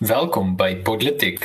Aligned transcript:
Welkom 0.00 0.54
by 0.56 0.78
Politiek. 0.80 1.42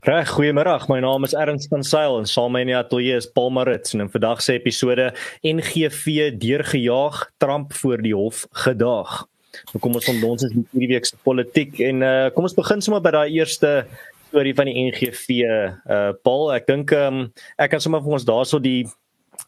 Reg, 0.00 0.30
goeiemôre. 0.32 0.78
My 0.88 1.02
naam 1.04 1.28
is 1.28 1.34
Ernst 1.36 1.68
van 1.68 1.84
Sail 1.84 2.16
en 2.16 2.24
saam 2.24 2.56
met 2.56 2.56
my 2.56 2.62
in 2.64 2.70
die 2.72 2.78
ateljee 2.78 3.18
is 3.20 3.28
Paul 3.28 3.52
Marits 3.52 3.92
en 3.92 4.06
in 4.06 4.08
vandag 4.08 4.40
se 4.40 4.56
episode 4.56 5.10
NGV 5.44 6.32
deurgejaag, 6.40 7.20
Trump 7.36 7.76
voor 7.76 8.00
die 8.00 8.16
hof 8.16 8.46
gedaag. 8.64 9.26
Nou 9.74 9.84
kom 9.84 10.00
ons 10.00 10.08
ons 10.08 10.48
is 10.48 10.56
hierdie 10.56 10.94
week 10.94 11.04
se 11.04 11.20
politiek 11.28 11.76
en 11.84 12.00
uh, 12.00 12.32
kom 12.32 12.48
ons 12.48 12.56
begin 12.56 12.80
sommer 12.80 13.04
by 13.04 13.12
daai 13.18 13.36
eerste 13.36 13.82
storie 14.30 14.56
van 14.56 14.72
die 14.72 14.88
NGV 14.88 15.42
uh 15.44 16.12
Paul. 16.24 16.54
Ek 16.56 16.72
dink 16.72 16.96
um, 16.96 17.26
ek 17.60 17.76
kan 17.76 17.84
sommer 17.84 18.00
vir 18.00 18.16
ons 18.16 18.24
daarso 18.24 18.64
die 18.64 18.86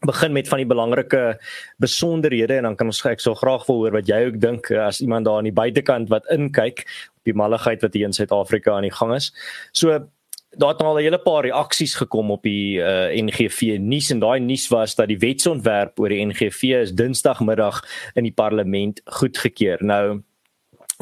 begin 0.00 0.32
met 0.32 0.48
van 0.48 0.58
die 0.58 0.68
belangrike 0.68 1.38
besonderhede 1.82 2.58
en 2.58 2.62
dan 2.62 2.76
kan 2.76 2.86
ons 2.86 3.04
ek 3.04 3.20
sou 3.20 3.34
graag 3.34 3.66
wil 3.66 3.84
hoor 3.84 3.96
wat 3.96 4.08
jy 4.08 4.26
ook 4.26 4.40
dink 4.40 4.70
eh, 4.70 4.84
as 4.86 5.00
iemand 5.00 5.24
daar 5.24 5.40
aan 5.40 5.48
die 5.48 5.56
buitekant 5.56 6.10
wat 6.12 6.28
inkyk 6.32 6.84
op 7.16 7.24
die 7.24 7.34
malligheid 7.34 7.82
wat 7.82 7.94
hier 7.94 8.06
in 8.06 8.12
Suid-Afrika 8.12 8.76
aan 8.76 8.86
die 8.86 8.94
gang 8.94 9.14
is. 9.14 9.32
So 9.72 10.08
daar 10.56 10.72
het 10.72 10.82
al 10.82 10.96
'n 10.96 11.02
hele 11.02 11.18
paar 11.18 11.44
reaksies 11.44 11.94
gekom 11.94 12.30
op 12.30 12.42
die 12.42 12.78
uh, 12.78 13.12
eh, 13.12 13.24
NGV 13.24 13.76
nuus 13.80 14.10
en 14.10 14.20
daai 14.20 14.40
nuus 14.40 14.68
was 14.68 14.94
dat 14.94 15.08
die 15.08 15.18
wetsontwerp 15.18 16.00
oor 16.00 16.08
die 16.08 16.24
NGV 16.24 16.62
is 16.62 16.92
Dinsdagmiddag 16.92 17.84
in 18.14 18.22
die 18.22 18.32
parlement 18.32 19.00
goedgekeur. 19.04 19.84
Nou 19.84 20.22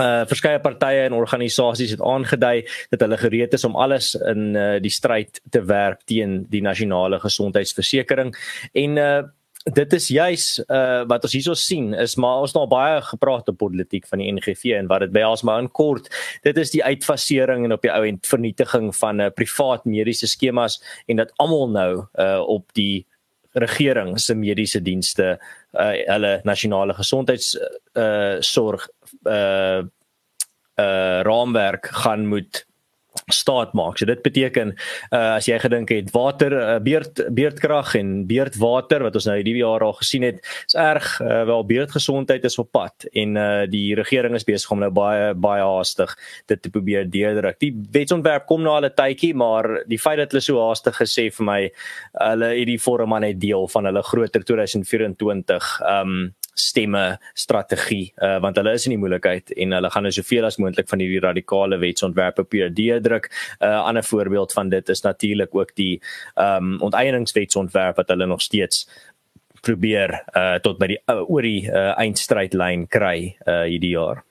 uh 0.01 0.25
verskeie 0.27 0.59
partye 0.59 1.05
en 1.07 1.15
organisasies 1.15 1.95
het 1.95 2.03
aangedui 2.03 2.65
dat 2.91 3.01
hulle 3.01 3.19
gereed 3.21 3.55
is 3.55 3.65
om 3.65 3.77
alles 3.77 4.15
in 4.15 4.57
uh 4.57 4.81
die 4.83 4.91
stryd 4.91 5.41
te 5.51 5.63
werp 5.63 6.03
teen 6.11 6.45
die 6.51 6.63
nasionale 6.63 7.21
gesondheidsversekering 7.23 8.35
en 8.73 8.99
uh 8.99 9.23
dit 9.65 9.93
is 9.97 10.09
juis 10.13 10.47
uh 10.69 11.05
wat 11.09 11.25
ons 11.25 11.33
hierso 11.33 11.55
sien 11.57 11.95
is 11.95 12.17
maar 12.21 12.43
ons 12.45 12.53
nou 12.53 12.67
baie 12.69 13.01
gepraat 13.01 13.49
op 13.49 13.57
politiek 13.63 14.07
van 14.11 14.21
die 14.21 14.33
NGV 14.33 14.75
en 14.77 14.91
wat 14.91 15.07
dit 15.07 15.15
behels 15.15 15.43
maar 15.43 15.63
in 15.63 15.71
kort. 15.71 16.11
Dit 16.43 16.59
is 16.61 16.71
die 16.71 16.85
uitfasering 16.85 17.65
en 17.65 17.73
op 17.73 17.83
die 17.83 17.93
ou 17.93 18.05
end 18.05 18.27
vernietiging 18.27 18.93
van 18.97 19.17
'n 19.17 19.21
uh, 19.21 19.33
privaat 19.33 19.85
mediese 19.85 20.27
skemas 20.27 20.83
en 21.07 21.17
dat 21.17 21.33
almal 21.37 21.69
nou 21.69 22.05
uh 22.19 22.43
op 22.45 22.73
die 22.75 23.07
regering 23.55 24.21
se 24.21 24.35
mediese 24.35 24.83
dienste 24.83 25.39
hulle 25.75 26.41
nasionale 26.45 26.95
gesondheids 26.95 27.55
uh 27.99 28.41
sorg 28.41 28.87
uh 29.27 29.83
uh 30.79 31.21
raamwerk 31.27 31.91
gaan 32.03 32.27
moet 32.27 32.65
staat 33.33 33.73
maak. 33.73 33.99
So 33.99 34.07
dit 34.07 34.23
beteken 34.23 34.75
uh 35.11 35.23
as 35.35 35.49
jy 35.49 35.59
gedink 35.59 35.91
het 35.91 36.11
water 36.15 36.53
uh, 36.53 36.79
beerd 36.83 37.25
beerdkrag 37.35 37.95
en 37.99 38.27
beerdwater 38.29 39.03
wat 39.03 39.17
ons 39.19 39.27
nou 39.29 39.37
hierdie 39.39 39.57
jaar 39.57 39.83
al 39.87 39.97
gesien 39.99 40.27
het, 40.27 40.43
is 40.69 40.77
erg 40.79 41.21
uh, 41.21 41.43
wel 41.49 41.65
beerdgesondheid 41.67 42.45
is 42.45 42.59
op 42.59 42.71
pad 42.73 43.09
en 43.13 43.37
uh 43.37 43.65
die 43.71 43.95
regering 43.95 44.35
is 44.35 44.47
besig 44.47 44.71
om 44.71 44.83
nou 44.85 44.91
baie 44.95 45.33
baie 45.35 45.65
haastig 45.65 46.13
dit 46.47 46.63
te 46.63 46.71
probeer 46.71 47.09
deurdruk. 47.11 47.59
Die 47.61 47.73
wetsontwerp 47.93 48.47
kom 48.47 48.63
nou 48.63 48.77
al 48.77 48.87
'n 48.91 48.95
tydjie, 48.95 49.35
maar 49.35 49.85
die 49.87 49.99
feit 49.99 50.19
dat 50.19 50.33
hulle 50.33 50.43
so 50.43 50.61
haastig 50.61 51.01
gesê 51.01 51.31
vir 51.33 51.45
my 51.45 51.61
hulle 52.13 52.53
het 52.55 52.67
die 52.67 52.79
vorm 52.79 53.15
aan 53.15 53.25
'n 53.25 53.39
deel 53.39 53.69
van 53.69 53.85
hulle 53.85 54.03
groter 54.03 54.45
2024 54.45 55.81
um 55.89 56.35
stemme 56.55 57.19
strategie 57.35 58.13
uh, 58.23 58.39
want 58.43 58.57
hulle 58.57 58.75
is 58.79 58.87
in 58.87 58.95
die 58.95 59.01
moeilikheid 59.03 59.51
en 59.59 59.75
hulle 59.77 59.91
gaan 59.91 60.07
nou 60.07 60.13
soveel 60.15 60.47
as 60.47 60.59
moontlik 60.63 60.89
van 60.91 61.03
hierdie 61.03 61.23
radikale 61.23 61.79
wetsontwerpe 61.83 62.47
deurdruk. 62.75 63.14
'n 63.23 63.65
uh, 63.65 63.85
Ander 63.85 64.05
voorbeeld 64.05 64.53
van 64.53 64.69
dit 64.69 64.89
is 64.89 65.01
natuurlik 65.01 65.55
ook 65.55 65.75
die 65.75 66.03
ehm 66.35 66.75
um, 66.75 66.81
onteieningswetsontwerp 66.81 67.97
wat 67.97 68.09
hulle 68.09 68.27
nog 68.27 68.41
steeds 68.41 68.89
probeer 69.61 70.25
uh, 70.37 70.55
tot 70.55 70.79
by 70.79 70.87
die 70.87 71.01
uh, 71.07 71.31
oor 71.31 71.43
die 71.43 71.65
uh, 71.71 71.99
eindstrydlyn 71.99 72.87
kry 72.89 73.37
uh, 73.47 73.63
hierdie 73.63 73.95
jaar. 73.97 74.25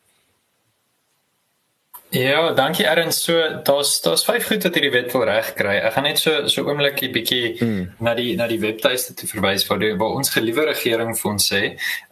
Ja, 2.13 2.51
dankie 2.51 2.85
Erns. 2.85 3.23
So 3.23 3.33
daar's 3.63 4.01
daar's 4.01 4.21
vyf 4.25 4.45
goed 4.45 4.63
wat 4.63 4.75
hierdie 4.77 4.91
wet 4.93 5.13
wil 5.15 5.23
regkry. 5.25 5.79
Ek 5.81 5.95
gaan 5.95 6.05
net 6.05 6.19
so 6.21 6.43
so 6.51 6.61
oomblikie 6.67 7.07
bietjie 7.09 7.55
mm. 7.57 7.87
na 8.05 8.13
die 8.13 8.35
na 8.37 8.45
die 8.51 8.59
webtuiste 8.61 9.15
te 9.17 9.25
verwys 9.25 9.65
waar 9.65 9.79
die 9.81 9.89
waar 9.97 10.13
ons 10.19 10.29
geliewe 10.35 10.67
regering 10.67 11.15
vir 11.17 11.31
ons 11.31 11.47
sê. 11.49 11.61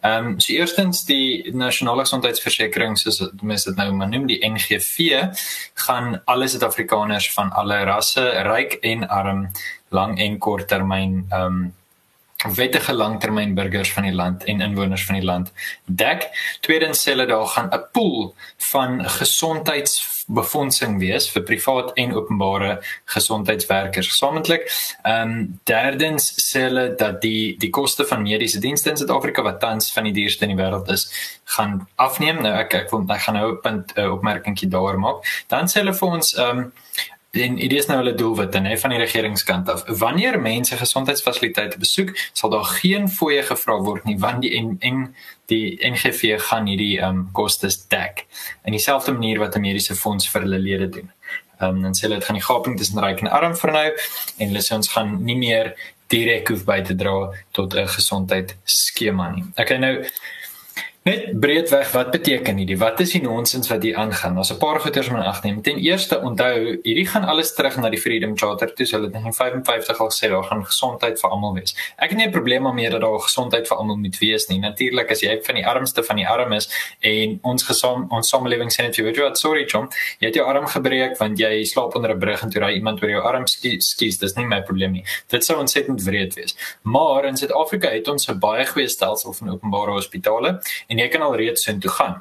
Ehm 0.01 0.31
um, 0.31 0.39
so 0.41 0.55
eerstens 0.55 1.03
die 1.05 1.53
nasionale 1.53 2.07
gesondheidsversekering 2.07 2.97
soos 2.97 3.21
mense 3.43 3.69
dit 3.69 3.77
nou 3.77 3.91
maar 3.99 4.09
noem 4.09 4.25
die 4.31 4.39
NGV 4.41 5.21
gaan 5.85 6.17
alle 6.25 6.49
Suid-Afrikaners 6.49 7.29
van 7.35 7.53
alle 7.61 7.83
rasse, 7.85 8.25
ryk 8.49 8.79
en 8.81 9.05
arm, 9.05 9.45
lang 9.93 10.17
en 10.17 10.39
kort 10.41 10.65
termyn 10.73 11.27
ehm 11.29 11.45
um, 11.45 11.61
wettige 12.49 12.93
langtermynburgers 12.93 13.93
van 13.93 14.03
die 14.03 14.13
land 14.13 14.43
en 14.43 14.61
inwoners 14.61 15.05
van 15.05 15.15
die 15.15 15.25
land 15.25 15.51
dek. 15.85 16.27
Tweedens 16.59 17.03
sê 17.03 17.13
hulle 17.13 17.25
daar 17.29 17.47
gaan 17.47 17.69
'n 17.69 17.83
pool 17.91 18.35
van 18.57 19.09
gesondheidsbefondsing 19.09 20.99
wees 20.99 21.29
vir 21.29 21.43
privaat 21.43 21.91
en 21.93 22.13
openbare 22.13 22.81
gesondheidswerkers 23.05 24.07
gesamentlik. 24.07 24.71
Ehm 25.03 25.29
um, 25.29 25.59
derdens 25.63 26.51
sê 26.51 26.59
hulle 26.59 26.95
dat 26.95 27.21
die 27.21 27.57
die 27.57 27.69
koste 27.69 28.05
van 28.05 28.21
mediese 28.21 28.59
dienste 28.59 28.89
in 28.89 28.97
Suid-Afrika 28.97 29.41
wat 29.41 29.59
tans 29.59 29.93
van 29.93 30.03
die 30.03 30.13
duurste 30.13 30.45
in 30.45 30.55
die 30.55 30.63
wêreld 30.63 30.89
is, 30.89 31.11
gaan 31.43 31.87
afneem. 31.95 32.41
Nou 32.41 32.53
ek 32.59 32.73
ek 32.73 32.91
wil 32.91 33.05
ek 33.07 33.21
gaan 33.21 33.35
nou 33.35 33.51
'n 33.51 33.61
punt 33.61 33.97
uh, 33.97 34.11
opmerkingkie 34.11 34.69
daar 34.69 34.99
maak. 34.99 35.45
Dan 35.47 35.67
sê 35.67 35.79
hulle 35.79 35.93
vir 35.93 36.07
ons 36.07 36.33
ehm 36.33 36.57
um, 36.57 36.71
en 37.31 37.55
dit 37.55 37.73
is 37.73 37.85
nou 37.87 37.97
hulle 38.01 38.13
doelwitte 38.19 38.59
nê 38.59 38.73
van 38.79 38.91
die 38.91 38.99
regeringskant 38.99 39.69
af. 39.71 39.83
Wanneer 40.01 40.39
mense 40.41 40.75
gesondheidsfasiliteite 40.75 41.79
besoek, 41.79 42.11
sal 42.33 42.51
daar 42.51 42.67
geen 42.81 43.07
fooie 43.09 43.43
gevra 43.47 43.77
word 43.85 44.03
nie 44.09 44.17
want 44.19 44.43
die 44.43 44.51
en, 44.59 44.73
en 44.79 45.05
die 45.51 45.77
NGV 45.79 46.35
gaan 46.49 46.67
hierdie 46.67 46.97
ehm 46.99 47.21
um, 47.21 47.29
kostes 47.35 47.79
dek. 47.87 48.25
In 48.67 48.75
dieselfde 48.75 49.15
manier 49.15 49.39
wat 49.39 49.55
'n 49.55 49.63
mediese 49.63 49.95
fonds 49.95 50.27
vir 50.27 50.41
hulle 50.41 50.59
lede 50.59 50.89
doen. 50.89 51.11
Ehm 51.61 51.69
um, 51.69 51.81
dan 51.81 51.95
sê 51.95 52.07
hulle 52.07 52.19
dit 52.19 52.27
gaan 52.27 52.39
die 52.39 52.49
gaping 52.49 52.77
tussen 52.77 52.99
ryk 52.99 53.21
en 53.21 53.31
arm 53.31 53.55
vernou 53.55 53.89
en 54.37 54.47
hulle 54.47 54.63
sê 54.67 54.75
ons 54.75 54.91
gaan 54.91 55.23
nie 55.23 55.37
meer 55.37 55.75
direk 56.11 56.49
hoef 56.49 56.65
by 56.65 56.81
te 56.81 56.95
dra 56.95 57.31
tot 57.51 57.75
'n 57.75 57.87
gesondheidsskema 57.87 59.29
nie. 59.31 59.45
Okay 59.55 59.77
nou 59.77 59.95
Net 61.01 61.31
breedweg 61.41 61.87
wat 61.95 62.11
beteken 62.13 62.59
hierdie? 62.61 62.75
Wat 62.77 62.99
is 63.01 63.15
die 63.15 63.23
nonsens 63.23 63.71
wat 63.71 63.81
hier 63.81 63.95
aangaan? 63.97 64.35
Daar's 64.37 64.51
'n 64.53 64.57
paar 64.57 64.79
goeters 64.79 65.07
om 65.09 65.15
in 65.15 65.23
ag 65.23 65.43
neem. 65.43 65.61
Ten 65.61 65.77
eerste, 65.77 66.19
onthou, 66.21 66.77
hierdie 66.83 67.07
gaan 67.07 67.23
alles 67.23 67.53
terug 67.55 67.77
na 67.77 67.89
die 67.89 67.99
Freedom 67.99 68.37
Charter. 68.37 68.71
Dis 68.75 68.91
hulle 68.91 69.05
het 69.05 69.15
in 69.15 69.33
55 69.33 69.99
al 69.99 70.09
gesê 70.09 70.29
daar 70.29 70.43
gaan 70.43 70.65
gesondheid 70.65 71.19
vir 71.19 71.29
almal 71.29 71.53
wees. 71.53 71.75
Ek 71.97 72.09
het 72.09 72.17
nie 72.17 72.27
'n 72.27 72.31
probleem 72.31 72.63
daarmee 72.63 72.89
dat 72.89 73.01
daar 73.01 73.19
gesondheid 73.19 73.67
vir 73.67 73.77
almal 73.77 73.95
moet 73.95 74.19
wees 74.19 74.47
nie. 74.47 74.59
Natuurlik 74.59 75.11
as 75.11 75.21
jy 75.21 75.39
van 75.43 75.55
die 75.55 75.67
armste 75.67 76.03
van 76.03 76.15
die 76.15 76.27
arm 76.27 76.53
is 76.53 76.69
en 76.99 77.39
ons 77.41 77.63
gesam 77.63 78.05
ons 78.09 78.29
samelewing 78.29 78.69
sê 78.71 78.83
net 78.83 78.95
jy 78.95 79.03
weet 79.03 79.17
wat, 79.17 79.37
sorry 79.37 79.65
John, 79.65 79.89
jy 80.19 80.27
het 80.27 80.35
jou 80.35 80.45
arm 80.45 80.67
gebreek 80.67 81.17
want 81.17 81.39
jy 81.39 81.63
slaap 81.63 81.95
onder 81.95 82.11
'n 82.11 82.19
brug 82.19 82.43
en 82.43 82.49
toe 82.49 82.61
raai 82.61 82.75
iemand 82.75 83.01
oor 83.01 83.09
jou 83.09 83.21
arm 83.23 83.47
skies, 83.47 84.17
dis 84.17 84.35
nie 84.35 84.45
my 84.45 84.61
probleem 84.61 84.91
nie. 84.91 85.03
Dit 85.29 85.43
sou 85.45 85.59
ontsettend 85.59 86.03
wreed 86.03 86.35
wees. 86.35 86.55
Maar 86.83 87.25
in 87.25 87.37
Suid-Afrika 87.37 87.89
het 87.89 88.07
ons 88.07 88.29
'n 88.29 88.39
baie 88.39 88.65
goeie 88.65 88.87
stelsel 88.87 89.33
van 89.33 89.49
openbare 89.49 89.91
hospitale 89.91 90.61
en 90.91 91.01
jy 91.01 91.07
kan 91.11 91.23
al 91.25 91.39
reeds 91.39 91.63
sin 91.67 91.79
toe 91.79 91.93
gaan. 91.99 92.19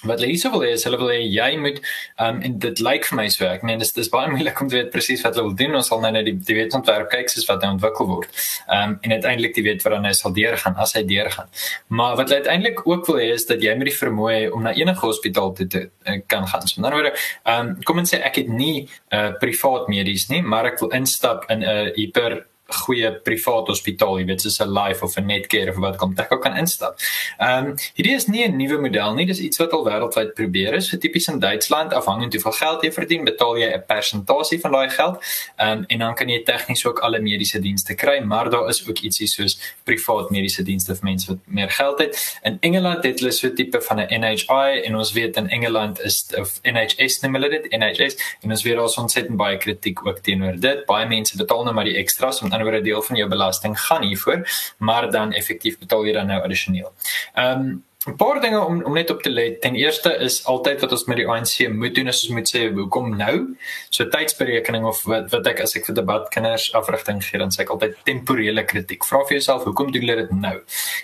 Wat 0.00 0.16
hulle 0.16 0.30
hierso 0.30 0.48
wil 0.52 0.62
hê 0.64 0.70
is 0.72 0.84
hulle 0.88 0.96
wil 0.96 1.10
hê 1.12 1.18
jy 1.20 1.48
moet 1.60 1.80
um 2.24 2.38
en 2.46 2.54
dit 2.64 2.80
lyk 2.80 3.04
vir 3.10 3.18
my 3.18 3.26
so 3.32 3.44
ek 3.44 3.64
meen 3.68 3.82
dis 3.82 3.92
dis 3.92 4.08
baie 4.12 4.30
moeilik 4.32 4.60
om 4.62 4.70
te 4.70 4.78
weet 4.78 4.88
presies 4.94 5.20
wat 5.26 5.36
hulle 5.36 5.50
wil 5.50 5.56
doen 5.58 5.76
ons 5.76 5.90
sal 5.92 6.00
nou 6.00 6.12
net 6.14 6.24
die 6.28 6.34
die 6.46 6.56
wetsontwerp 6.56 7.10
kyk 7.12 7.28
soos 7.28 7.44
wat 7.50 7.60
nou 7.64 7.74
ontwikkel 7.74 8.08
word. 8.08 8.40
Um 8.78 8.96
en 9.04 9.16
uiteindelik 9.16 9.54
die 9.58 9.66
wet 9.66 9.84
wat 9.84 9.96
dan 9.96 10.08
nou 10.08 10.14
sal 10.16 10.32
deurgaan 10.36 10.78
as 10.80 10.96
hy 10.96 11.04
deurgaan. 11.10 11.52
Maar 12.00 12.16
wat 12.20 12.32
hulle 12.32 12.40
uiteindelik 12.46 12.80
ook 12.88 13.10
wil 13.10 13.20
hê 13.20 13.28
is 13.34 13.44
dat 13.50 13.64
jy 13.66 13.76
met 13.76 13.90
die 13.90 13.96
vermoë 13.98 14.38
om 14.56 14.64
na 14.64 14.72
enige 14.78 15.04
hospitaal 15.04 15.52
toe 15.58 15.68
te 15.68 15.82
uh, 15.84 16.18
kan 16.32 16.48
gaan. 16.48 16.64
So, 16.64 16.80
met 16.80 16.88
ander 16.88 17.00
woorde, 17.02 17.26
um 17.54 17.74
kom 17.84 18.00
ons 18.00 18.14
sê 18.14 18.22
ek 18.24 18.40
het 18.40 18.48
nie 18.48 18.86
'n 18.86 19.16
uh, 19.18 19.32
privaat 19.42 19.92
medies 19.92 20.30
nie, 20.32 20.40
maar 20.40 20.72
ek 20.72 20.80
wil 20.80 20.96
instap 20.96 21.44
in 21.50 21.60
'n 21.60 21.68
uh, 21.68 21.92
hiper 21.96 22.46
goeie 22.74 23.12
privaat 23.12 23.66
hospitaal, 23.66 24.18
jy 24.18 24.26
weet 24.26 24.40
soos 24.40 24.60
'n 24.60 24.72
Life 24.72 25.04
of 25.04 25.16
'n 25.16 25.26
Netcare 25.26 25.70
of 25.70 25.76
wat 25.76 25.96
kom 25.96 26.14
ek 26.16 26.32
ook 26.32 26.42
kan 26.42 26.56
instap. 26.56 26.98
Ehm 27.38 27.66
um, 27.66 27.74
hierdie 27.94 28.14
is 28.14 28.26
nie 28.26 28.44
'n 28.46 28.56
nuwe 28.56 28.80
model 28.80 29.14
nie, 29.14 29.26
dis 29.26 29.40
iets 29.40 29.58
wat 29.58 29.72
al 29.72 29.84
wêreldwyd 29.84 30.34
probeer 30.34 30.74
is. 30.74 30.88
Tipies 31.00 31.28
in 31.28 31.38
Duitsland, 31.38 31.92
afhangend 31.92 32.32
hoeveel 32.32 32.52
geld 32.52 32.82
jy 32.82 32.92
verdien, 32.92 33.24
betaal 33.24 33.56
jy 33.58 33.72
'n 33.74 33.84
persentasie 33.86 34.60
van 34.60 34.72
daai 34.72 34.90
geld. 34.90 35.18
Ehm 35.56 35.78
um, 35.78 35.84
en 35.88 35.98
dan 35.98 36.14
kan 36.14 36.28
jy 36.28 36.42
tegnies 36.42 36.86
ook 36.86 36.98
alle 36.98 37.20
mediese 37.20 37.60
dienste 37.60 37.94
kry, 37.94 38.20
maar 38.20 38.50
daar 38.50 38.68
is 38.68 38.88
ook 38.88 38.98
ietsie 38.98 39.26
soos 39.26 39.58
privaat 39.84 40.30
mediese 40.30 40.62
dienste 40.62 40.94
vir 40.94 41.04
mense 41.04 41.26
wat 41.26 41.38
meer 41.46 41.70
geld 41.70 41.98
het. 41.98 42.38
In 42.42 42.58
Engeland 42.60 43.04
het 43.04 43.20
hulle 43.20 43.32
so 43.32 43.46
'n 43.46 43.54
tipe 43.54 43.80
van 43.80 44.00
'n 44.00 44.20
NHI 44.20 44.82
en 44.84 44.96
ons 44.96 45.12
weet 45.12 45.36
in 45.36 45.48
Engeland 45.48 46.00
is 46.00 46.26
of 46.38 46.60
NHS 46.62 47.20
noem 47.20 47.34
hulle 47.34 47.50
dit, 47.50 47.70
NHS 47.70 48.16
en 48.42 48.50
ons 48.50 48.62
weet 48.62 48.76
daar 48.76 48.84
is 48.84 48.98
ontsettend 48.98 49.36
baie 49.36 49.56
kritiek 49.56 50.06
ook 50.06 50.18
teenoor 50.18 50.60
dit. 50.60 50.84
Baie 50.86 51.06
mense 51.06 51.36
betaal 51.36 51.64
nou 51.64 51.74
maar 51.74 51.84
die 51.84 51.96
ekstra's 51.96 52.42
om 52.42 52.50
ander 52.60 52.72
woorde 52.72 52.84
deel 52.84 53.02
van 53.02 53.16
jou 53.16 53.28
belasting 53.28 53.80
gaan 53.80 54.02
hiervoor, 54.02 54.48
maar 54.78 55.10
dan 55.10 55.32
effektief 55.32 55.78
betaal 55.78 56.04
jy 56.06 56.12
dan 56.18 56.26
nou 56.26 56.42
addisioneel. 56.42 56.92
Ehm 57.34 57.60
um, 57.60 57.84
'n 58.08 58.16
paar 58.16 58.40
dinge 58.40 58.60
om 58.64 58.82
om 58.82 58.94
net 58.94 59.10
op 59.10 59.22
te 59.22 59.30
let. 59.30 59.60
Ten 59.60 59.74
eerste 59.74 60.16
is 60.16 60.44
altyd 60.44 60.80
wat 60.80 60.92
ons 60.92 61.04
met 61.04 61.16
die 61.16 61.26
ANC 61.28 61.68
moet 61.68 61.94
doen 61.94 62.08
is 62.08 62.22
ons 62.22 62.32
moet 62.32 62.48
sê 62.48 62.72
hoekom 62.72 63.16
nou? 63.16 63.56
So 63.90 64.08
tydsberekening 64.08 64.84
of 64.84 65.02
wat 65.04 65.28
wat 65.30 65.46
ek 65.46 65.60
as 65.60 65.76
ek 65.76 65.84
vir 65.84 65.94
debat 65.94 66.28
kinders 66.28 66.72
afrigting 66.72 67.20
gee 67.24 67.38
dan 67.38 67.52
sê 67.52 67.60
ek 67.60 67.74
altyd 67.74 67.98
temporele 68.04 68.64
kritiek. 68.64 69.04
Vra 69.04 69.20
vir 69.28 69.36
jouself 69.36 69.68
hoekom 69.68 69.92
doen 69.92 70.00
hulle 70.00 70.16
dit 70.16 70.32
nou? 70.32 70.56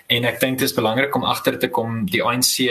En 0.09 0.25
ek 0.25 0.41
dink 0.41 0.59
dit 0.59 0.69
is 0.69 0.75
belangrik 0.75 1.15
om 1.15 1.25
agter 1.25 1.59
te 1.59 1.69
kom 1.69 2.07
die 2.07 2.25
ANC 2.25 2.65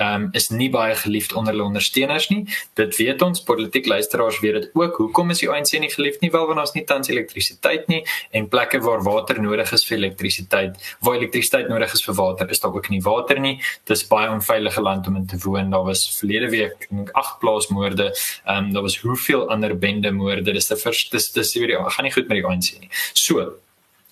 um, 0.00 0.28
is 0.36 0.48
nie 0.50 0.70
baie 0.72 0.94
geliefd 0.96 1.34
onder 1.38 1.54
hulle 1.54 1.66
ondersteuners 1.68 2.28
nie. 2.32 2.42
Dit 2.78 2.96
weet 2.98 3.22
ons 3.22 3.42
politiek 3.46 3.86
luisteraars 3.86 4.40
weet 4.40 4.58
dit 4.58 4.70
ook. 4.78 4.96
Hoekom 5.02 5.30
is 5.34 5.42
die 5.44 5.50
ANC 5.50 5.72
nie 5.82 5.90
geliefd 5.92 6.24
nie? 6.24 6.30
Wel 6.34 6.46
want 6.50 6.60
ons 6.62 6.74
nie 6.76 6.84
tans 6.88 7.10
elektrisiteit 7.12 7.88
nie 7.92 8.02
en 8.36 8.48
plekke 8.48 8.80
waar 8.84 9.04
water 9.06 9.40
nodig 9.42 9.72
is 9.76 9.86
vir 9.88 9.98
elektrisiteit, 9.98 10.76
waar 11.04 11.20
elektrisiteit 11.20 11.68
nodig 11.70 11.94
is 11.96 12.04
vir 12.06 12.18
water, 12.18 12.50
is 12.50 12.62
daar 12.62 12.74
ook 12.74 12.90
nie 12.92 13.02
water 13.04 13.40
nie. 13.40 13.56
Dis 13.90 14.06
baie 14.08 14.30
onveilige 14.30 14.82
land 14.82 15.08
om 15.10 15.16
in 15.20 15.26
te 15.30 15.38
woon. 15.44 15.70
Daar 15.70 15.86
was 15.88 16.06
verlede 16.18 16.50
week 16.50 16.88
agt 17.12 17.38
plaasmoorde. 17.40 18.10
Ehm 18.44 18.64
um, 18.64 18.72
daar 18.72 18.82
was 18.82 18.98
hoeveel 19.04 19.48
ander 19.50 19.76
bendemoorde. 19.78 20.52
Dis 20.52 20.66
te 20.66 20.76
vers 20.76 21.08
dis 21.10 21.32
dis 21.32 21.54
weer 21.54 21.78
gaan 21.90 22.04
nie 22.04 22.12
goed 22.12 22.28
met 22.28 22.40
die 22.40 22.46
ANC 22.46 22.78
nie. 22.80 22.90
So, 23.12 23.60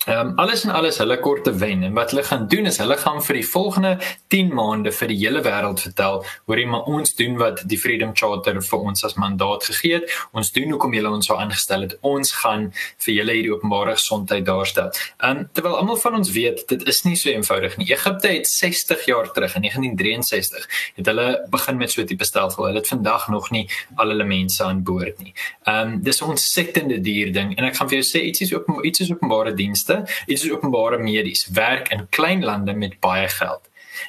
Ehm 0.05 0.27
um, 0.27 0.37
alles 0.37 0.63
en 0.63 0.69
alles 0.71 0.97
hulle 0.97 1.19
kort 1.19 1.43
te 1.43 1.51
wen 1.51 1.81
en 1.83 1.93
wat 1.93 2.13
hulle 2.13 2.23
gaan 2.23 2.47
doen 2.47 2.65
is 2.65 2.77
hulle 2.79 2.95
gaan 2.97 3.17
vir 3.23 3.35
die 3.35 3.47
volgende 3.47 3.89
10 4.31 4.53
maande 4.55 4.93
vir 4.95 5.09
die 5.11 5.17
hele 5.19 5.41
wêreld 5.43 5.81
vertel 5.83 6.21
hoe 6.47 6.65
maar 6.65 6.85
ons 6.87 7.15
doen 7.15 7.35
wat 7.37 7.59
die 7.67 7.77
Freedom 7.77 8.13
Charter 8.15 8.61
vir 8.63 8.79
ons 8.79 9.03
as 9.03 9.17
mandaat 9.19 9.67
gegee 9.67 9.97
het. 9.97 10.15
Ons 10.31 10.53
doen 10.55 10.71
hoekom 10.71 10.95
julle 10.95 11.11
ons 11.11 11.27
so 11.27 11.35
aangestel 11.35 11.83
het. 11.83 11.97
Ons 12.01 12.31
gaan 12.31 12.69
vir 13.05 13.13
julle 13.13 13.35
hierdie 13.35 13.51
openbare 13.51 13.97
gesondheid 13.97 14.45
daarstel. 14.47 14.87
Ehm 15.17 15.41
um, 15.41 15.49
terwyl 15.51 15.75
almal 15.81 15.99
van 16.05 16.15
ons 16.21 16.31
weet 16.31 16.63
dit 16.71 16.87
is 16.87 17.03
nie 17.03 17.19
so 17.19 17.29
eenvoudig 17.33 17.75
nie. 17.77 17.89
Egipte 17.91 18.31
het 18.31 18.47
60 18.47 19.05
jaar 19.11 19.27
terug 19.35 19.59
in 19.59 19.67
1963 19.67 20.69
het 20.95 21.11
hulle 21.11 21.27
begin 21.51 21.77
met 21.77 21.91
so 21.91 22.01
'n 22.01 22.05
tipe 22.05 22.23
stelsel. 22.23 22.69
Hulle 22.69 22.79
het 22.79 22.87
vandag 22.87 23.27
nog 23.27 23.51
nie 23.51 23.67
al 23.95 24.15
hulle 24.15 24.23
mense 24.23 24.63
aan 24.63 24.81
boord 24.83 25.19
nie. 25.19 25.33
Ehm 25.67 25.87
um, 25.87 26.01
dis 26.03 26.21
'n 26.21 26.31
ontsettende 26.31 27.01
duur 27.01 27.33
ding 27.33 27.57
en 27.57 27.63
ek 27.65 27.75
gaan 27.75 27.89
vir 27.89 27.99
jou 27.99 28.07
sê 28.07 28.23
iets 28.23 28.41
is 28.41 28.53
ook 28.53 28.83
iets 28.83 28.99
is 28.99 29.11
openbare 29.11 29.53
dienste 29.53 29.88
dienste, 29.89 30.23
is 30.27 30.51
openbare 30.51 30.99
medies, 30.99 31.47
werk 31.53 31.91
in 31.91 32.07
klein 32.09 32.43
lande 32.43 32.73
met 32.73 32.99
baie 32.99 33.27
geld 33.27 33.65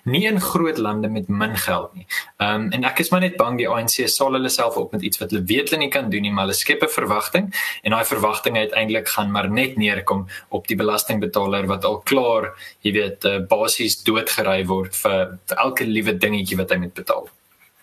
nie 0.07 0.23
in 0.29 0.37
groot 0.39 0.77
lande 0.79 1.09
met 1.11 1.29
min 1.29 1.57
geld 1.59 1.95
nie. 1.95 2.05
Ehm 2.39 2.61
um, 2.61 2.67
en 2.71 2.85
ek 2.87 3.01
is 3.03 3.09
maar 3.11 3.25
net 3.25 3.35
bang 3.37 3.57
die 3.59 3.67
ANC 3.67 3.97
sal 4.07 4.37
hulle 4.37 4.49
self 4.49 4.77
op 4.79 4.93
met 4.95 5.03
iets 5.03 5.19
wat 5.19 5.33
hulle 5.35 5.43
weet 5.49 5.73
hulle 5.73 5.81
nie 5.81 5.89
kan 5.91 6.11
doen 6.13 6.23
nie, 6.23 6.31
maar 6.31 6.47
hulle 6.47 6.55
skep 6.55 6.85
'n 6.87 6.93
verwagting 6.95 7.51
en 7.83 7.97
daai 7.97 8.05
verwagting 8.05 8.57
uiteindelik 8.57 9.09
gaan 9.09 9.33
maar 9.33 9.51
net 9.51 9.77
neerkom 9.77 10.29
op 10.49 10.69
die 10.69 10.77
belastingbetaler 10.77 11.67
wat 11.67 11.85
al 11.85 11.99
klaar, 12.05 12.53
jy 12.87 12.93
weet, 12.93 13.25
uh, 13.25 13.39
basies 13.41 13.99
doodgery 14.05 14.65
word 14.67 14.95
vir, 14.95 15.39
vir 15.47 15.57
elke 15.59 15.85
liewe 15.85 16.15
dingetjie 16.15 16.57
wat 16.57 16.71
hy 16.71 16.77
moet 16.77 16.95
betaal. 16.95 17.27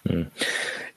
Hmm. 0.07 0.27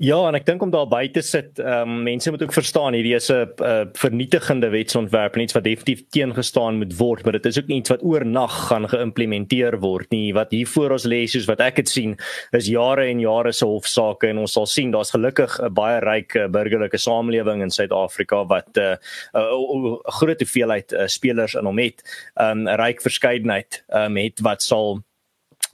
Ja, 0.00 0.16
en 0.24 0.36
ek 0.38 0.46
dink 0.48 0.62
om 0.64 0.70
daar 0.72 0.86
by 0.88 1.02
te 1.12 1.20
sit, 1.20 1.58
ehm 1.60 1.90
um, 1.90 1.96
mense 2.06 2.30
moet 2.32 2.40
ook 2.40 2.54
verstaan 2.56 2.94
hierdie 2.96 3.12
is 3.18 3.28
'n 3.28 3.50
uh, 3.60 3.82
vernietigende 3.92 4.70
wetsontwerp, 4.72 5.36
iets 5.36 5.52
wat 5.52 5.64
definitief 5.64 6.06
teengestaan 6.08 6.78
moet 6.80 6.96
word, 6.96 7.24
maar 7.24 7.36
dit 7.36 7.46
is 7.46 7.58
ook 7.58 7.68
iets 7.68 7.92
wat 7.92 8.02
oornag 8.02 8.54
gaan 8.68 8.88
geïmplementeer 8.88 9.76
word 9.80 10.10
nie. 10.10 10.32
Wat 10.32 10.50
hier 10.50 10.66
voor 10.66 10.96
ons 10.96 11.04
lê 11.04 11.26
soos 11.26 11.44
wat 11.44 11.60
ek 11.60 11.76
dit 11.76 11.88
sien, 11.88 12.16
is 12.56 12.66
jare 12.66 13.10
en 13.10 13.20
jare 13.20 13.52
se 13.52 13.66
hofsaake 13.66 14.28
en 14.28 14.38
ons 14.38 14.52
sal 14.52 14.66
sien 14.66 14.90
daar's 14.90 15.12
gelukkig 15.12 15.60
'n 15.60 15.74
baie 15.74 16.00
ryk 16.00 16.34
uh, 16.34 16.48
burgerlike 16.48 16.98
samelewing 16.98 17.62
in 17.62 17.70
Suid-Afrika 17.70 18.46
wat 18.46 18.72
'n 18.76 18.80
uh, 18.80 18.96
uh, 19.36 20.00
groot 20.16 20.40
hoeveelheid 20.40 20.92
uh, 20.92 21.06
spelers 21.06 21.54
in 21.54 21.66
hom 21.66 21.78
het, 21.78 22.00
'n 22.40 22.66
um, 22.66 22.68
ryk 22.68 23.02
verskeidenheid 23.02 23.84
um, 23.92 24.16
het 24.16 24.40
wat 24.40 24.62
sal 24.62 25.02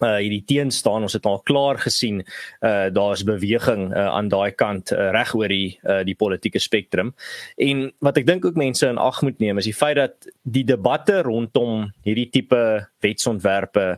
uh 0.03 0.17
hierdie 0.17 0.45
teen 0.45 0.71
staan 0.71 1.07
ons 1.07 1.17
het 1.17 1.27
al 1.27 1.41
klaar 1.49 1.79
gesien 1.81 2.23
uh 2.61 2.89
daar's 2.93 3.25
beweging 3.25 3.89
uh, 3.93 4.07
aan 4.17 4.29
daai 4.29 4.53
kant 4.53 4.93
uh, 4.93 5.11
reg 5.15 5.35
oor 5.35 5.49
die 5.49 5.79
uh 5.85 6.03
die 6.07 6.17
politieke 6.19 6.61
spektrum. 6.63 7.15
En 7.57 7.91
wat 8.05 8.21
ek 8.21 8.27
dink 8.29 8.45
ook 8.45 8.59
mense 8.59 8.87
in 8.87 9.01
ag 9.01 9.23
moet 9.23 9.39
neem 9.41 9.59
is 9.59 9.71
die 9.71 9.77
feit 9.77 9.97
dat 9.97 10.29
die 10.43 10.65
debatte 10.65 11.23
rondom 11.27 11.91
hierdie 12.07 12.29
tipe 12.31 12.63
wetsontwerpe 13.05 13.97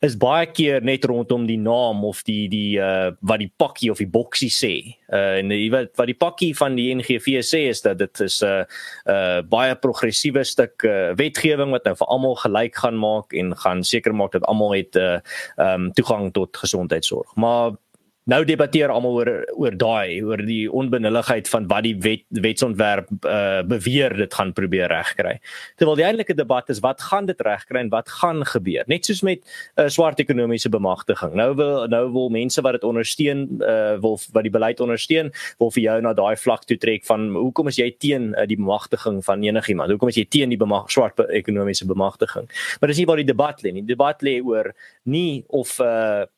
is 0.00 0.16
baie 0.16 0.46
keer 0.48 0.80
net 0.84 1.04
rondom 1.04 1.44
die 1.48 1.58
naam 1.60 2.04
of 2.08 2.22
die 2.24 2.48
die 2.48 2.78
uh 2.80 3.12
wat 3.20 3.42
die 3.42 3.50
pakkie 3.60 3.90
of 3.92 4.00
die 4.00 4.08
boksie 4.08 4.48
sê. 4.52 4.72
Uh 5.12 5.40
en 5.40 5.52
weet 5.52 5.92
wat 6.00 6.08
die 6.08 6.16
pakkie 6.16 6.54
van 6.56 6.78
die 6.78 6.88
NGV 6.96 7.42
sê 7.44 7.66
is 7.68 7.84
dat 7.84 8.00
dit 8.00 8.22
is 8.24 8.40
'n 8.40 8.48
uh, 8.48 8.64
uh 9.12 9.42
baie 9.42 9.76
progressiewe 9.76 10.44
stuk 10.44 10.84
uh, 10.88 11.12
wetgewing 11.20 11.70
wat 11.76 11.84
nou 11.84 11.94
vir 12.00 12.08
almal 12.08 12.36
gelyk 12.36 12.80
gaan 12.80 12.96
maak 12.96 13.36
en 13.36 13.52
gaan 13.56 13.84
seker 13.84 14.14
maak 14.14 14.32
dat 14.32 14.48
almal 14.48 14.72
het 14.72 14.96
uh 14.96 15.20
um 15.58 15.92
toegang 15.92 16.32
tot 16.32 16.56
gesondheidsorg. 16.56 17.36
Maar 17.36 17.76
nou 18.28 18.40
debatteer 18.44 18.92
almal 18.92 19.16
oor 19.20 19.30
oor 19.56 19.76
daai 19.80 20.20
oor 20.26 20.42
die 20.44 20.68
onbenulligheid 20.68 21.48
van 21.48 21.66
wat 21.70 21.84
die 21.86 21.94
wet 22.04 22.24
wetsontwerp 22.44 23.08
uh, 23.24 23.62
beweer 23.66 24.12
dit 24.16 24.34
gaan 24.34 24.52
probeer 24.56 24.90
regkry. 24.92 25.38
Terwyl 25.80 25.96
die 25.98 26.06
eintlike 26.06 26.36
debat 26.36 26.68
is 26.72 26.82
wat 26.84 27.00
gaan 27.08 27.30
dit 27.30 27.40
regkry 27.40 27.80
en 27.80 27.92
wat 27.92 28.10
gaan 28.20 28.44
gebeur? 28.46 28.84
Net 28.92 29.08
soos 29.08 29.22
met 29.26 29.42
uh, 29.76 29.88
swart 29.88 30.20
ekonomiese 30.20 30.70
bemagtiging. 30.72 31.34
Nou 31.38 31.54
wil 31.58 31.86
nou 31.92 32.02
wil 32.12 32.32
mense 32.34 32.60
wat 32.64 32.76
dit 32.78 32.86
ondersteun 32.86 33.46
uh, 33.60 33.96
wil 34.02 34.18
wat 34.34 34.46
die 34.46 34.52
beleid 34.52 34.82
ondersteun, 34.84 35.32
wil 35.62 35.72
vir 35.74 35.84
jou 35.86 35.98
na 36.04 36.12
daai 36.16 36.36
vlak 36.40 36.66
toe 36.68 36.78
trek 36.80 37.06
van 37.08 37.30
hoekom 37.36 37.72
is 37.72 37.80
jy 37.80 37.88
teen 37.98 38.34
uh, 38.34 38.44
die 38.48 38.58
bemagtiging 38.60 39.22
van 39.24 39.46
enigiemand? 39.46 39.94
Hoekom 39.94 40.12
is 40.12 40.20
jy 40.20 40.26
teen 40.28 40.52
die 40.52 40.60
bemag 40.60 40.90
swart 40.92 41.22
ekonomiese 41.30 41.88
bemagtiging? 41.88 42.50
Maar 42.80 42.92
dis 42.92 43.00
nie 43.00 43.08
waar 43.08 43.22
die 43.22 43.30
debat 43.32 43.64
lê 43.64 43.72
nie. 43.72 43.86
Die 43.86 43.96
debat 43.96 44.22
lê 44.26 44.38
oor 44.44 44.74
nie 45.08 45.42
of 45.48 45.78
uh, 45.80 46.28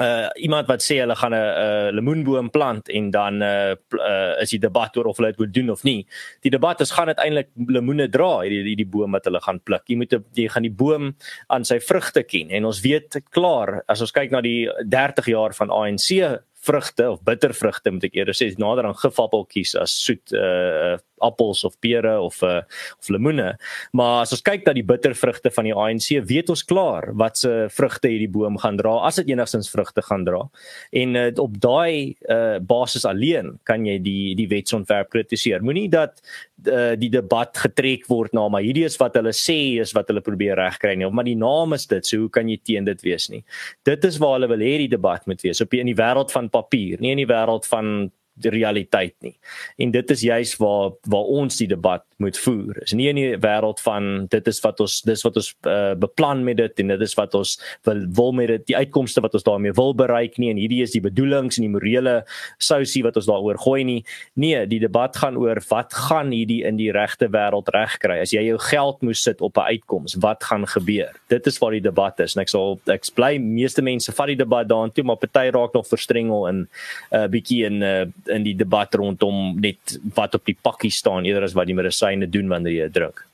uh 0.00 0.28
iemand 0.36 0.68
wat 0.68 0.82
sê 0.84 0.98
hulle 1.00 1.16
gaan 1.16 1.32
'n 1.32 1.40
uh, 1.40 1.88
lemoenboom 1.96 2.50
plant 2.50 2.88
en 2.88 3.10
dan 3.10 3.42
uh, 3.42 3.74
uh 3.96 4.42
is 4.42 4.50
die 4.50 4.60
debat 4.60 4.96
oor 4.96 5.06
of 5.06 5.16
hulle 5.16 5.30
dit 5.32 5.38
moet 5.38 5.54
doen 5.54 5.70
of 5.70 5.82
nie. 5.84 6.06
Die 6.42 6.50
debat 6.50 6.80
is 6.80 6.90
gaan 6.90 7.08
uiteindelik 7.08 7.48
lemoene 7.56 8.08
dra 8.08 8.40
hierdie 8.40 8.62
hierdie 8.62 8.90
boom 8.90 9.12
wat 9.12 9.24
hulle 9.24 9.40
gaan 9.40 9.60
pluk. 9.60 9.82
Jy 9.88 9.96
moet 9.96 10.12
jy 10.34 10.48
gaan 10.48 10.62
die 10.62 10.76
boom 10.82 11.14
aan 11.48 11.64
sy 11.64 11.80
vrugte 11.80 12.22
ken 12.22 12.50
en 12.50 12.64
ons 12.64 12.80
weet 12.80 13.22
klaar 13.30 13.82
as 13.88 14.00
ons 14.00 14.12
kyk 14.12 14.30
na 14.30 14.40
die 14.40 14.68
30 14.84 15.26
jaar 15.26 15.54
van 15.54 15.70
ANC 15.70 16.42
vrugte 16.66 17.10
of 17.10 17.22
bittervrugte 17.22 17.90
moet 17.90 18.08
ek 18.08 18.16
eerder 18.18 18.36
sê 18.36 18.48
nader 18.58 18.88
aan 18.88 18.98
gifappeltjies 18.98 19.76
as 19.80 19.94
soet 20.04 20.32
uh 20.32 20.96
appels 21.24 21.64
of 21.64 21.76
pere 21.80 22.16
of 22.20 22.40
uh, 22.42 22.62
of 22.98 23.10
lemoene. 23.12 23.54
Maar 23.96 24.22
as 24.24 24.34
ons 24.36 24.44
kyk 24.46 24.66
na 24.66 24.74
die 24.76 24.84
bittervrugte 24.86 25.52
van 25.54 25.68
die 25.68 25.74
ANC, 25.74 26.10
weet 26.28 26.50
ons 26.52 26.64
klaar 26.66 27.10
wat 27.18 27.40
se 27.42 27.52
vrugte 27.76 28.10
hierdie 28.12 28.30
boom 28.32 28.58
gaan 28.62 28.78
dra 28.80 28.96
as 29.08 29.20
dit 29.20 29.32
enigstens 29.32 29.70
vrugte 29.72 30.04
gaan 30.06 30.26
dra. 30.26 30.44
En 30.92 31.16
uh, 31.16 31.28
op 31.42 31.58
daai 31.62 32.16
uh, 32.28 32.58
basis 32.60 33.06
alleen 33.08 33.56
kan 33.68 33.86
jy 33.86 33.98
die 34.02 34.34
die 34.38 34.48
wetsontwerp 34.50 35.10
kritiseer. 35.12 35.64
Moenie 35.64 35.88
dat 35.92 36.20
uh, 36.64 36.94
die 36.98 37.10
debat 37.12 37.56
getrek 37.66 38.06
word 38.10 38.34
na 38.36 38.46
maar 38.52 38.64
hierdie 38.64 38.86
is 38.86 38.98
wat 39.00 39.16
hulle 39.18 39.34
sê 39.36 39.78
is 39.82 39.94
wat 39.96 40.10
hulle 40.10 40.24
probeer 40.24 40.56
regkry 40.58 40.94
nie 40.96 41.08
maar 41.16 41.26
die 41.26 41.36
naam 41.38 41.74
is 41.76 41.86
dit, 41.90 42.06
so 42.06 42.24
hoe 42.24 42.30
kan 42.32 42.50
jy 42.50 42.58
teen 42.64 42.86
dit 42.88 43.02
wees 43.06 43.28
nie. 43.32 43.42
Dit 43.86 44.04
is 44.08 44.20
waar 44.22 44.36
hulle 44.36 44.50
wil 44.52 44.64
hê 44.64 44.76
die 44.84 44.92
debat 44.92 45.24
moet 45.30 45.42
wees 45.44 45.62
op 45.64 45.74
in 45.76 45.90
die 45.90 45.98
wêreld 45.98 46.32
van 46.34 46.50
papier, 46.52 47.00
nie 47.00 47.14
in 47.16 47.22
die 47.22 47.30
wêreld 47.30 47.68
van 47.70 48.10
die 48.36 48.52
realiteit 48.52 49.14
nie. 49.24 49.34
En 49.80 49.92
dit 49.94 50.10
is 50.10 50.24
juis 50.26 50.54
waar 50.60 50.92
waar 51.08 51.30
ons 51.40 51.56
die 51.56 51.68
debat 51.68 52.04
moet 52.22 52.38
voer. 52.40 52.78
Is 52.84 52.94
nie 52.96 53.08
in 53.10 53.18
die 53.18 53.36
wêreld 53.40 53.80
van 53.84 54.26
dit 54.32 54.48
is 54.48 54.60
wat 54.64 54.80
ons 54.84 55.00
dis 55.06 55.24
wat 55.24 55.36
ons 55.40 55.50
uh, 55.68 55.94
beplan 56.00 56.44
met 56.44 56.58
dit 56.60 56.82
en 56.82 56.92
dit 56.94 57.04
is 57.04 57.16
wat 57.18 57.34
ons 57.36 57.56
wil 57.88 58.02
wil 58.16 58.32
met 58.36 58.52
dit 58.52 58.66
die 58.72 58.76
uitkomste 58.76 59.22
wat 59.24 59.36
ons 59.36 59.46
daarmee 59.46 59.74
wil 59.76 59.94
bereik 59.96 60.38
nie 60.40 60.50
en 60.52 60.60
hierdie 60.60 60.82
is 60.84 60.94
die 60.94 61.02
bedoelings 61.04 61.58
en 61.58 61.66
die 61.66 61.72
morele 61.72 62.16
sousie 62.62 63.04
wat 63.06 63.16
ons 63.20 63.28
daaroor 63.28 63.60
gooi 63.60 63.82
nie. 63.88 63.98
Nee, 64.34 64.64
die 64.68 64.80
debat 64.82 65.16
gaan 65.16 65.36
oor 65.40 65.60
wat 65.70 65.96
gaan 66.08 66.32
hierdie 66.34 66.62
in 66.68 66.80
die 66.80 66.90
regte 66.94 67.28
wêreld 67.32 67.68
regkry. 67.74 68.20
As 68.24 68.32
jy 68.36 68.46
jou 68.48 68.58
geld 68.68 69.02
moes 69.06 69.22
sit 69.22 69.40
op 69.40 69.56
'n 69.56 69.76
uitkoms, 69.76 70.16
wat 70.20 70.44
gaan 70.44 70.66
gebeur? 70.66 71.12
Dit 71.28 71.46
is 71.46 71.58
waar 71.58 71.72
die 71.72 71.84
debat 71.84 72.20
is 72.20 72.36
en 72.36 72.42
ek 72.42 72.48
sal 72.48 72.80
ek 72.86 73.04
bly 73.16 73.36
meeste 73.38 73.82
mense 73.82 74.12
vat 74.12 74.26
die 74.26 74.36
debat 74.36 74.68
daartoe 74.68 75.04
maar 75.04 75.20
party 75.20 75.50
raak 75.54 75.74
nog 75.74 75.86
verstrengel 75.88 76.48
in 76.48 76.56
'n 76.56 76.68
uh, 77.12 77.26
bietjie 77.28 77.64
in 77.64 77.82
uh, 77.82 78.06
in 78.32 78.46
die 78.46 78.56
debat 78.56 78.94
rondom 78.94 79.56
net 79.60 79.98
wat 80.14 80.34
op 80.34 80.44
die 80.44 80.58
pakkie 80.62 80.90
staan 80.90 81.24
eerder 81.24 81.48
as 81.48 81.56
wat 81.58 81.66
die 81.66 81.78
medisyne 81.78 82.28
doen 82.30 82.48
wanneer 82.52 82.84
jy 82.84 82.90
drink. 82.92 83.24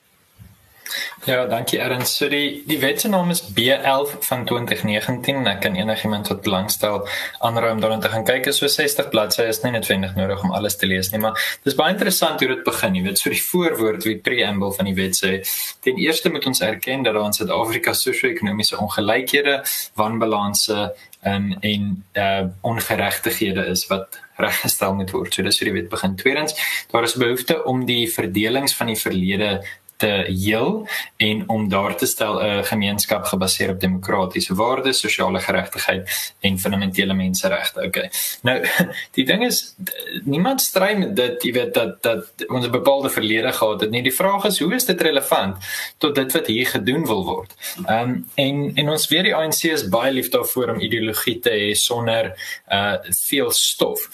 Ja, 1.24 1.46
dankie 1.46 1.78
Aaron. 1.82 2.04
So 2.06 2.28
die 2.28 2.62
die 2.66 2.78
wet 2.82 3.00
se 3.00 3.08
naam 3.08 3.30
is 3.30 3.42
B11 3.54 4.16
van 4.26 4.44
2019. 4.44 5.46
Ek 5.46 5.60
kan 5.64 5.76
enigiemand 5.78 6.28
wat 6.28 6.42
belangstel 6.42 7.06
aanraai 7.38 7.70
om 7.72 7.80
daarin 7.80 8.00
te 8.00 8.10
gaan 8.12 8.24
kyk. 8.24 8.44
Dit 8.44 8.54
is 8.54 8.58
so 8.58 8.66
60 8.66 9.08
bladsye, 9.14 9.46
is 9.48 9.62
nie 9.62 9.72
noodwendig 9.72 10.16
nodig 10.18 10.42
om 10.42 10.52
alles 10.52 10.76
te 10.76 10.86
lees 10.90 11.12
nie, 11.12 11.20
maar 11.22 11.38
dis 11.64 11.78
baie 11.78 11.94
interessant 11.94 12.42
hoe 12.42 12.50
dit 12.54 12.64
begin. 12.66 12.98
Jy 12.98 13.04
weet, 13.06 13.22
so 13.22 13.30
die 13.30 13.42
voorwoord, 13.42 14.02
die 14.08 14.18
preamble 14.18 14.72
van 14.76 14.90
die 14.90 14.96
wet 14.98 15.18
sê, 15.18 15.32
ten 15.86 16.02
eerste 16.02 16.32
moet 16.34 16.46
ons 16.50 16.64
erken 16.66 17.06
dat 17.06 17.14
daar 17.14 17.30
in 17.30 17.38
Suid-Afrika 17.38 17.94
sosio-ekonomiese 17.96 18.80
ongelykhede, 18.82 19.60
wanbalanse 20.00 20.90
en 21.22 21.56
en 21.62 22.04
uh 22.18 22.44
ongeregtighede 22.66 23.68
is 23.70 23.86
wat 23.86 24.18
reggestel 24.46 24.94
moet 24.98 25.10
word. 25.14 25.34
So 25.34 25.42
dis 25.46 25.60
hoe 25.60 25.70
die 25.70 25.76
wet 25.80 25.90
begin. 25.92 26.16
Tweedens, 26.16 26.56
daar 26.90 27.08
is 27.08 27.18
behoefte 27.18 27.62
om 27.64 27.86
die 27.86 28.04
verdelings 28.10 28.76
van 28.76 28.92
die 28.92 28.98
verlede 28.98 29.60
te 30.02 30.24
heel 30.26 30.88
en 31.16 31.48
om 31.48 31.68
daar 31.68 31.96
te 31.96 32.06
stel 32.06 32.34
'n 32.42 32.64
gemeenskap 32.64 33.24
gebaseer 33.24 33.70
op 33.70 33.80
demokratiese 33.80 34.54
waardes, 34.54 35.00
sosiale 35.00 35.40
geregtigheid 35.40 36.32
en 36.40 36.58
fundamentele 36.58 37.14
menseregte. 37.14 37.80
Okay. 37.82 38.10
Nou, 38.42 38.66
die 39.16 39.24
ding 39.24 39.44
is 39.44 39.74
niemand 40.24 40.60
stry 40.60 40.94
met 40.98 41.16
dit, 41.16 41.42
jy 41.42 41.52
weet 41.52 41.74
dat 41.74 42.02
dat 42.02 42.26
ons 42.48 42.66
'n 42.66 42.70
bepaalde 42.70 43.10
verlede 43.10 43.52
gehad 43.52 43.80
het 43.80 43.90
nie. 43.90 44.02
Die 44.02 44.14
vraag 44.14 44.44
is 44.44 44.58
hoe 44.58 44.74
is 44.74 44.84
dit 44.84 45.00
relevant 45.00 45.56
tot 45.98 46.14
dit 46.14 46.32
wat 46.32 46.46
hier 46.46 46.66
gedoen 46.66 47.06
wil 47.06 47.24
word? 47.24 47.54
Ehm 47.86 48.10
um, 48.10 48.26
en 48.34 48.70
en 48.74 48.88
ons 48.88 49.08
weet 49.08 49.24
die 49.24 49.34
ANC 49.34 49.62
is 49.62 49.88
baie 49.88 50.12
lief 50.12 50.28
daarvoor 50.28 50.68
om 50.68 50.80
ideologie 50.80 51.38
te 51.38 51.50
hê 51.50 51.72
sonder 51.74 52.34
uh 52.68 52.96
veel 53.28 53.50
stof. 53.50 54.08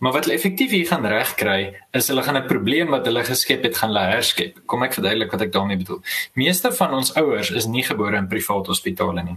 Maar 0.00 0.12
wat 0.16 0.24
hulle 0.24 0.36
effektief 0.36 0.70
hier 0.72 0.86
gaan 0.88 1.04
regkry, 1.06 1.74
is 1.92 2.08
hulle 2.08 2.22
gaan 2.24 2.36
'n 2.36 2.46
probleem 2.48 2.88
wat 2.88 3.04
hulle 3.04 3.24
geskep 3.24 3.62
het 3.62 3.76
gaan 3.76 3.96
herskep. 3.96 4.60
Kom 4.66 4.82
ek 4.82 4.96
verduidelik 4.96 5.30
wat 5.30 5.40
ek 5.40 5.52
daarmee 5.52 5.76
bedoel. 5.76 6.00
Meeste 6.34 6.72
van 6.72 6.94
ons 6.94 7.14
ouers 7.14 7.50
is 7.50 7.66
nie 7.66 7.82
gebore 7.82 8.16
in 8.16 8.28
privaat 8.28 8.66
hospitale 8.66 9.22
nie. 9.22 9.36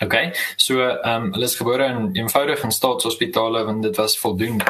Okay. 0.00 0.32
So, 0.56 0.80
ehm 0.80 1.22
um, 1.22 1.32
hulle 1.32 1.44
is 1.44 1.54
gebore 1.56 1.84
in 1.84 2.10
eenvoudige 2.12 2.70
staatshospitale 2.70 3.64
want 3.64 3.82
dit 3.82 3.96
was 3.96 4.18
voldoende. 4.18 4.64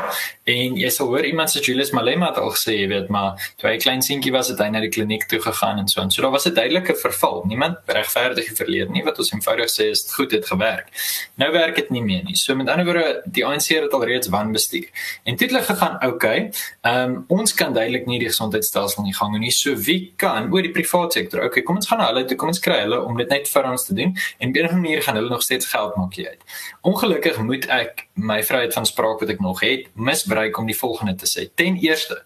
En 0.44 0.76
jy 0.78 0.90
sal 0.94 1.08
hoor 1.10 1.24
iemand 1.26 1.50
sê 1.50 1.60
Julius 1.60 1.90
Malema 1.90 2.28
het 2.28 2.38
al 2.38 2.52
gesê, 2.54 2.76
jy 2.78 2.88
weet, 2.92 3.08
maar 3.10 3.50
toe 3.58 3.70
hy 3.70 3.76
klein 3.82 4.04
seentjie 4.06 4.30
was, 4.32 4.52
het 4.52 4.62
hy 4.62 4.68
na 4.70 4.80
die 4.84 4.90
kliniek 4.94 5.26
toe 5.26 5.40
gegaan 5.42 5.80
en 5.82 5.90
so 5.90 6.00
en 6.00 6.12
so. 6.14 6.22
Daar 6.22 6.30
was 6.30 6.46
'n 6.46 6.54
duidelike 6.54 6.94
verval. 6.94 7.42
Niemand 7.46 7.78
regverdig 7.86 8.46
die 8.46 8.56
verlede 8.56 8.90
nie 8.92 9.02
wat 9.02 9.18
ons 9.18 9.32
eenvoudig 9.32 9.70
sê 9.70 9.88
is 9.90 10.06
goed 10.14 10.30
het 10.30 10.46
gewerk. 10.46 10.86
Nou 11.34 11.50
werk 11.52 11.74
dit 11.74 11.90
nie 11.90 12.02
meer 12.02 12.22
nie. 12.24 12.36
So 12.36 12.54
met 12.54 12.68
ander 12.68 12.84
woorde, 12.84 13.22
die 13.24 13.44
ANC 13.46 13.68
het 13.68 13.92
al 13.92 14.04
reeds 14.04 14.28
wanbestuur. 14.28 14.86
En 15.24 15.36
toe 15.36 15.46
het 15.46 15.56
hulle 15.56 15.66
gegaan, 15.66 16.06
okay, 16.06 16.50
ehm 16.82 17.10
um, 17.10 17.24
ons 17.28 17.54
kan 17.54 17.72
duidelik 17.72 18.06
nie 18.06 18.18
die 18.18 18.28
gesondheidstelsel 18.28 19.02
nie 19.02 19.14
gang 19.14 19.38
nie. 19.38 19.50
So 19.50 19.74
wie 19.74 20.12
kan 20.16 20.52
oor 20.52 20.62
die 20.62 20.70
private 20.70 21.18
sektor? 21.18 21.42
Okay, 21.44 21.62
kom 21.62 21.76
ons 21.76 21.86
gaan 21.86 21.98
na 21.98 22.06
hulle 22.06 22.24
toe, 22.24 22.36
kom 22.36 22.48
ons 22.48 22.60
kry 22.60 22.80
hulle 22.80 23.02
om 23.02 23.16
dit 23.16 23.28
net 23.28 23.48
vir 23.48 23.70
ons 23.70 23.84
te 23.84 23.94
doen 23.94 24.16
en 24.38 24.52
binne 24.52 24.68
'n 24.68 24.80
manier 24.80 25.02
gaan 25.02 25.15
hulle 25.16 25.32
nog 25.32 25.42
steeds 25.42 25.66
geld 25.66 25.96
maak 25.96 26.18
uit. 26.18 26.40
Ongelukkig 26.80 27.38
moet 27.38 27.66
ek 27.66 28.06
my 28.14 28.42
vryheid 28.44 28.72
van 28.72 28.86
spraak 28.86 29.20
wat 29.20 29.32
ek 29.34 29.40
nog 29.40 29.60
het 29.60 29.88
misbruik 29.94 30.58
om 30.58 30.66
die 30.66 30.78
volgende 30.78 31.14
te 31.14 31.28
sê. 31.28 31.48
Ten 31.54 31.76
eerste, 31.76 32.22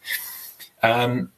ehm 0.81 1.11
um, 1.11 1.33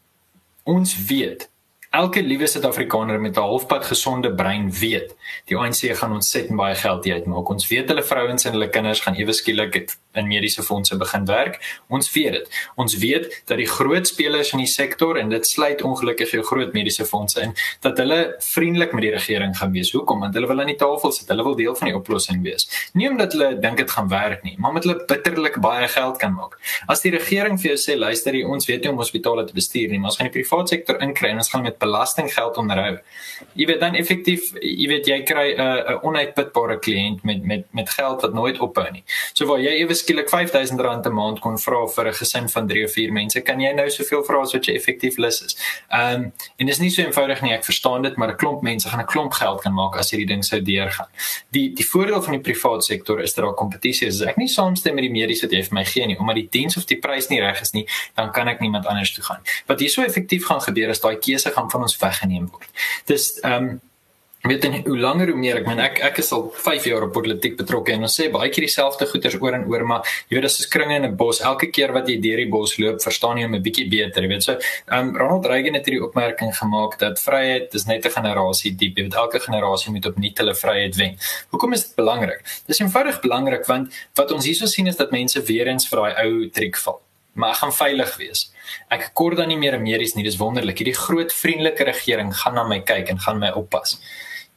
ons 0.62 0.94
weet 1.06 1.48
elke 1.90 2.22
liewe 2.22 2.46
Suid-Afrikaner 2.46 3.20
met 3.20 3.36
'n 3.36 3.40
halfpad 3.40 3.84
gesonde 3.84 4.34
brein 4.34 4.72
weet 4.72 5.14
die 5.50 5.58
ANC 5.58 5.84
gaan 5.98 6.14
ons 6.16 6.30
set 6.30 6.50
baie 6.56 6.74
geld 6.78 7.06
uitmaak. 7.06 7.50
Ons 7.54 7.68
weet 7.70 7.88
hulle 7.90 8.04
vrouens 8.06 8.46
en 8.46 8.56
hulle 8.56 8.68
kinders 8.72 9.00
gaan 9.04 9.16
ewe 9.18 9.34
skielik 9.36 9.80
in 10.18 10.28
mediese 10.28 10.62
fondse 10.62 10.96
begin 11.00 11.24
werk. 11.28 11.58
Ons 11.88 12.10
weet 12.12 12.36
dit. 12.36 12.58
Ons 12.76 12.96
weet 13.00 13.28
dat 13.48 13.58
die 13.60 13.68
groot 13.68 14.08
spelers 14.08 14.52
in 14.52 14.62
die 14.62 14.70
sektor 14.70 15.18
en 15.18 15.32
dit 15.32 15.46
sluit 15.48 15.82
ongelukkig 15.82 16.34
jou 16.36 16.42
groot 16.46 16.74
mediese 16.76 17.06
fondse 17.08 17.40
in, 17.42 17.54
dat 17.84 17.98
hulle 18.00 18.20
vriendelik 18.44 18.92
met 18.92 19.06
die 19.06 19.12
regering 19.14 19.56
gaan 19.58 19.72
wees. 19.72 19.92
Hoekom? 19.96 20.20
Want 20.24 20.36
hulle 20.36 20.50
wil 20.50 20.60
aan 20.64 20.72
die 20.72 20.78
tafel 20.80 21.14
sit. 21.14 21.28
Hulle 21.32 21.46
wil 21.46 21.56
deel 21.58 21.76
van 21.78 21.90
die 21.90 21.96
oplossing 21.96 22.42
wees. 22.44 22.68
Nie 22.98 23.08
omdat 23.10 23.36
hulle 23.36 23.52
dink 23.62 23.80
dit 23.80 23.90
gaan 23.90 24.10
werk 24.12 24.44
nie, 24.46 24.54
maar 24.58 24.74
omdat 24.74 24.88
hulle 24.88 25.06
bitterlik 25.08 25.58
baie 25.64 25.88
geld 25.88 26.20
kan 26.22 26.34
maak. 26.36 26.58
As 26.92 27.04
die 27.04 27.12
regering 27.14 27.58
vir 27.60 27.72
jou 27.72 27.78
sê, 27.80 27.96
luister, 27.98 28.36
ons 28.48 28.68
weet 28.68 28.84
nie 28.84 28.92
om 28.92 29.00
hospitale 29.00 29.46
te 29.48 29.56
bestuur 29.56 29.92
nie, 29.92 30.00
maar 30.02 30.12
ons 30.12 30.20
gaan 30.20 30.28
die 30.28 30.36
private 30.40 30.74
sektor 30.76 31.00
inkry 31.04 31.32
en 31.32 31.42
ons 31.42 31.50
gaan 31.52 31.64
met 31.66 31.78
belastinggeld 31.80 32.60
onderhou. 32.60 32.96
Jy 33.58 33.68
weet 33.70 33.82
dan 33.82 33.96
effektief, 33.98 34.52
jy 34.60 34.88
weet 34.90 35.08
jy 35.08 35.21
kry 35.22 35.54
'n 35.54 35.60
uh, 35.60 35.92
'n 35.92 35.98
onuitputbare 36.02 36.78
kliënt 36.78 37.22
met 37.22 37.44
met 37.44 37.64
met 37.72 37.90
geld 37.90 38.22
wat 38.22 38.34
nooit 38.34 38.58
ophou 38.58 38.90
nie. 38.90 39.04
So 39.32 39.46
waar 39.46 39.60
jy 39.60 39.74
ewe 39.82 39.94
skielik 39.94 40.28
R5000 40.28 41.06
'n 41.06 41.12
maand 41.14 41.40
kon 41.40 41.58
vra 41.58 41.86
vir 41.86 42.06
'n 42.08 42.14
gesin 42.14 42.48
van 42.48 42.66
3 42.66 42.84
of 42.84 42.92
4 42.92 43.12
mense, 43.12 43.40
kan 43.40 43.60
jy 43.60 43.72
nou 43.72 43.90
soveel 43.90 44.24
vra 44.24 44.40
as 44.40 44.52
wat 44.52 44.66
jy 44.66 44.74
effektief 44.74 45.16
lus 45.18 45.42
is. 45.44 45.56
Ehm 45.90 46.14
um, 46.14 46.32
en 46.56 46.66
dis 46.66 46.78
nie 46.78 46.90
so 46.90 47.02
eenvoudig 47.02 47.42
nie, 47.42 47.52
ek 47.52 47.64
verstaan 47.64 48.02
dit, 48.02 48.16
maar 48.16 48.28
'n 48.28 48.36
klomp 48.36 48.62
mense 48.62 48.88
gaan 48.88 49.00
'n 49.00 49.06
klomp 49.06 49.32
geld 49.32 49.62
kan 49.62 49.74
maak 49.74 49.96
as 49.96 50.10
hierdie 50.10 50.26
ding 50.26 50.44
sou 50.44 50.60
deurgaan. 50.60 51.08
Die 51.50 51.72
die 51.74 51.86
voordeel 51.86 52.22
van 52.22 52.32
die 52.32 52.40
private 52.40 52.84
sektor 52.84 53.20
is 53.20 53.34
dat 53.34 53.44
daar 53.44 53.54
kompetisie 53.54 54.06
is. 54.06 54.20
As 54.20 54.28
ek 54.28 54.36
nie 54.36 54.48
saamstem 54.48 54.94
met 54.94 55.02
die 55.02 55.10
mediese 55.10 55.46
wat 55.46 55.52
jy 55.52 55.62
vir 55.62 55.74
my 55.74 55.84
gee 55.84 56.06
nie, 56.06 56.18
omdat 56.18 56.34
die 56.34 56.48
diens 56.50 56.76
of 56.76 56.84
die 56.84 56.98
prys 56.98 57.28
nie 57.28 57.40
reg 57.40 57.60
is 57.60 57.72
nie, 57.72 57.86
dan 58.16 58.32
kan 58.32 58.48
ek 58.48 58.60
niemand 58.60 58.86
anders 58.86 59.14
toe 59.14 59.24
gaan. 59.24 59.40
Wat 59.66 59.80
hier 59.80 59.90
so 59.90 60.02
effektief 60.02 60.46
gaan 60.46 60.60
gebeur 60.60 60.88
is 60.88 61.00
daai 61.00 61.16
keuse 61.16 61.50
gaan 61.50 61.70
van 61.70 61.82
ons 61.82 61.96
weggeneem 61.98 62.48
word. 62.50 62.70
Dis 63.06 63.40
ehm 63.40 63.68
um, 63.68 63.80
weet 64.42 64.64
en 64.64 64.72
hoe 64.84 64.98
langer 64.98 65.30
hoe 65.30 65.38
meer 65.38 65.60
ek 65.60 65.68
meen 65.70 65.80
ek 65.82 66.00
ek 66.02 66.16
is 66.18 66.32
al 66.34 66.48
5 66.64 66.86
jaar 66.90 67.04
op 67.06 67.12
politiek 67.14 67.52
betrokke 67.58 67.92
en 67.94 68.06
ons 68.08 68.14
sê 68.18 68.24
baie 68.34 68.48
keer 68.50 68.64
dieselfde 68.66 69.06
goeters 69.06 69.36
oor 69.38 69.54
en 69.54 69.68
oor 69.70 69.84
maar 69.86 70.08
jy 70.26 70.34
weet 70.34 70.48
as 70.48 70.56
jy 70.58 70.66
kringe 70.72 70.96
in 70.98 71.06
'n 71.06 71.14
bos 71.20 71.40
elke 71.50 71.68
keer 71.70 71.92
wat 71.94 72.08
jy 72.10 72.16
deur 72.24 72.42
die 72.42 72.48
bos 72.50 72.74
loop 72.82 72.98
verstaan 73.04 73.38
jy 73.38 73.44
hom 73.46 73.54
'n 73.54 73.62
bietjie 73.62 73.86
beter 73.88 74.22
jy 74.22 74.28
weet. 74.32 74.42
So 74.42 74.58
um, 74.90 75.14
Ronald 75.16 75.46
Reagan 75.46 75.74
het 75.78 75.86
hierdie 75.86 76.02
opmerking 76.02 76.50
gemaak 76.58 76.98
dat 76.98 77.22
vryheid 77.22 77.74
is 77.74 77.86
net 77.86 78.04
'n 78.04 78.10
generasie 78.10 78.74
diep 78.74 78.98
jy 78.98 79.04
weet 79.04 79.14
elke 79.14 79.38
generasie 79.38 79.92
moet 79.92 80.06
opnuut 80.06 80.38
hulle 80.38 80.54
vryheid 80.54 80.96
wen. 80.96 81.16
Hoekom 81.50 81.72
is 81.72 81.86
dit 81.86 81.94
belangrik? 81.94 82.42
Dis 82.66 82.80
eenvoudig 82.80 83.20
belangrik 83.22 83.64
want 83.66 83.94
wat 84.16 84.32
ons 84.32 84.44
hierso 84.44 84.66
sien 84.66 84.88
is 84.88 84.96
dat 84.96 85.12
mense 85.12 85.38
weer 85.42 85.68
eens 85.68 85.86
vir 85.86 85.98
daai 85.98 86.26
ou 86.26 86.50
triek 86.50 86.76
val. 86.76 87.00
Maar 87.34 87.50
ek 87.50 87.62
gaan 87.62 87.72
veilig 87.72 88.16
wees. 88.16 88.50
Ek 88.90 89.10
kort 89.14 89.36
dan 89.36 89.48
nie 89.48 89.56
meer 89.56 89.80
medies 89.80 90.14
nie 90.14 90.24
dis 90.24 90.36
wonderlik. 90.36 90.78
Hierdie 90.78 90.98
groot 90.98 91.32
vriendelike 91.32 91.84
regering 91.84 92.34
gaan 92.34 92.54
na 92.54 92.64
my 92.64 92.80
kyk 92.80 93.08
en 93.08 93.18
gaan 93.18 93.38
my 93.38 93.50
oppas 93.54 94.00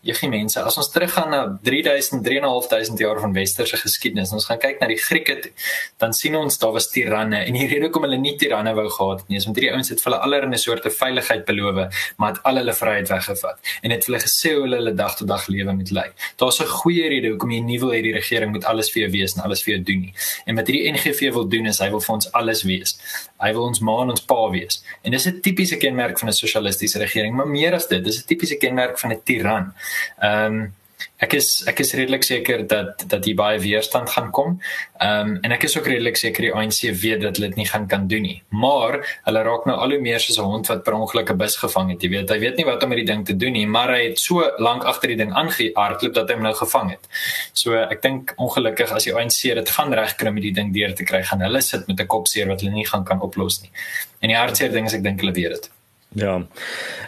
Jeggie 0.05 0.27
mense, 0.29 0.61
as 0.61 0.75
ons 0.77 0.91
teruggaan 0.93 1.31
na 1.33 1.39
3000 1.65 2.21
3500 2.23 2.99
jaar 3.01 3.19
van 3.23 3.33
westerse 3.33 3.77
geskiedenis, 3.81 4.33
ons 4.37 4.45
gaan 4.45 4.59
kyk 4.61 4.77
na 4.81 4.89
die 4.91 4.99
Grieke 5.01 5.35
toe, 5.41 5.51
dan 6.01 6.13
sien 6.13 6.35
ons 6.37 6.59
daar 6.61 6.75
was 6.75 6.91
tiranne 6.93 7.39
en 7.41 7.57
die 7.57 7.65
rede 7.65 7.87
hoekom 7.87 8.05
hulle 8.05 8.19
nie 8.21 8.35
tiranne 8.37 8.75
wou 8.77 8.85
gehad 8.85 9.23
het 9.23 9.31
nie, 9.33 9.39
is 9.41 9.47
omdat 9.49 9.63
hierdie 9.63 9.73
ouens 9.73 9.89
het 9.89 10.03
vir 10.03 10.11
hulle 10.11 10.21
allerlei 10.27 10.59
soorte 10.61 10.91
veiligheid 10.93 11.45
beloof, 11.47 12.03
maar 12.21 12.35
het 12.35 12.45
al 12.45 12.61
hulle 12.61 12.75
vryheid 12.77 13.09
weggevat 13.09 13.73
en 13.81 13.95
het 13.95 14.05
hulle 14.05 14.21
gesê 14.21 14.53
hoe 14.53 14.67
hulle 14.67 14.79
hulle 14.83 14.93
dag 14.99 15.17
tot 15.17 15.31
dag 15.31 15.47
lewe 15.49 15.73
moet 15.79 15.91
lei. 15.97 16.05
Daar's 16.37 16.61
'n 16.61 16.69
goeie 16.69 17.09
rede 17.09 17.33
hoekom 17.33 17.51
jy 17.51 17.61
nie 17.65 17.79
wil 17.79 17.89
hê 17.89 18.01
die 18.05 18.13
regering 18.13 18.51
moet 18.51 18.65
alles 18.65 18.91
vir 18.93 19.01
jou 19.03 19.11
wees 19.17 19.35
en 19.35 19.41
alles 19.41 19.63
vir 19.63 19.73
jou 19.75 19.83
doen 19.89 20.01
nie. 20.01 20.13
En 20.45 20.55
wat 20.55 20.67
hierdie 20.67 20.91
NGV 20.91 21.33
wil 21.33 21.47
doen 21.49 21.65
is 21.65 21.79
hy 21.79 21.89
wil 21.89 22.01
vir 22.01 22.13
ons 22.15 22.31
alles 22.31 22.63
wees. 22.63 22.97
Hy 23.41 23.51
wil 23.53 23.63
ons 23.63 23.79
ma 23.79 24.01
en 24.03 24.09
ons 24.09 24.21
pa 24.21 24.49
wees. 24.49 24.83
En 25.03 25.11
dis 25.11 25.25
'n 25.25 25.41
tipiese 25.41 25.77
kenmerk 25.77 26.19
van 26.19 26.29
'n 26.29 26.33
sosialistiese 26.33 26.99
regering, 26.99 27.35
maar 27.35 27.47
meer 27.47 27.73
as 27.73 27.87
dit, 27.87 28.03
dis 28.03 28.19
'n 28.19 28.27
tipiese 28.27 28.57
kenmerk 28.57 28.99
van 28.99 29.11
'n 29.11 29.21
tiran. 29.23 29.73
Ehm 30.21 30.59
um, 30.61 30.73
ek 31.23 31.33
is 31.37 31.47
ek 31.69 31.79
is 31.79 31.93
redelik 31.95 32.25
seker 32.27 32.65
dat 32.67 33.05
dat 33.11 33.25
hier 33.27 33.37
baie 33.39 33.59
weerstand 33.59 34.09
gaan 34.11 34.31
kom. 34.35 34.57
Ehm 34.99 35.29
um, 35.29 35.37
en 35.43 35.55
ek 35.55 35.63
is 35.67 35.77
ook 35.77 35.87
redelik 35.87 36.17
seker 36.19 36.47
die 36.47 36.53
ANC 36.53 36.81
weet 37.01 37.21
dat 37.23 37.37
hulle 37.37 37.51
dit 37.53 37.61
nie 37.61 37.67
gaan 37.69 37.87
kan 37.87 38.07
doen 38.11 38.25
nie. 38.27 38.37
Maar 38.49 38.99
hulle 39.27 39.43
raak 39.47 39.67
nou 39.69 39.77
al 39.77 39.95
hoe 39.95 40.01
meer 40.01 40.19
soos 40.19 40.39
'n 40.39 40.49
hond 40.51 40.67
wat 40.71 40.83
per 40.83 40.93
ongeluk 40.93 41.31
'n 41.31 41.37
bus 41.37 41.55
gevang 41.57 41.91
het. 41.91 42.01
Jy 42.03 42.09
weet, 42.09 42.29
hy 42.29 42.39
weet 42.39 42.57
nie 42.57 42.65
wat 42.65 42.83
om 42.83 42.89
met 42.89 42.97
die 42.97 43.05
ding 43.11 43.25
te 43.25 43.35
doen 43.35 43.53
nie, 43.53 43.67
maar 43.67 43.89
hy 43.89 44.03
het 44.09 44.19
so 44.19 44.43
lank 44.57 44.83
agter 44.83 45.07
die 45.07 45.17
ding 45.17 45.33
aangehardloop 45.33 46.13
dat 46.13 46.27
hy 46.27 46.35
hom 46.35 46.43
nou 46.43 46.53
gevang 46.53 46.89
het. 46.89 47.07
So 47.53 47.73
ek 47.75 48.01
dink 48.01 48.33
ongelukkig 48.37 48.91
as 48.91 49.03
die 49.03 49.13
ANC 49.13 49.41
dit 49.41 49.69
gaan 49.69 49.93
regkry 49.93 50.27
om 50.27 50.35
die 50.35 50.53
ding 50.53 50.73
deur 50.73 50.93
te 50.93 51.03
kry, 51.03 51.23
gaan 51.23 51.41
hulle 51.41 51.61
sit 51.61 51.87
met 51.87 51.99
'n 51.99 52.07
kopseer 52.07 52.47
wat 52.47 52.61
hulle 52.61 52.73
nie 52.73 52.87
gaan 52.87 53.03
kan 53.03 53.21
oplos 53.21 53.61
nie. 53.61 53.71
En 54.21 54.29
die 54.29 54.37
hartseer 54.37 54.71
ding 54.71 54.85
is 54.85 54.93
ek 54.93 55.03
dink 55.03 55.19
hulle 55.19 55.33
weet 55.33 55.51
dit. 55.51 55.74
Ja. 56.15 56.37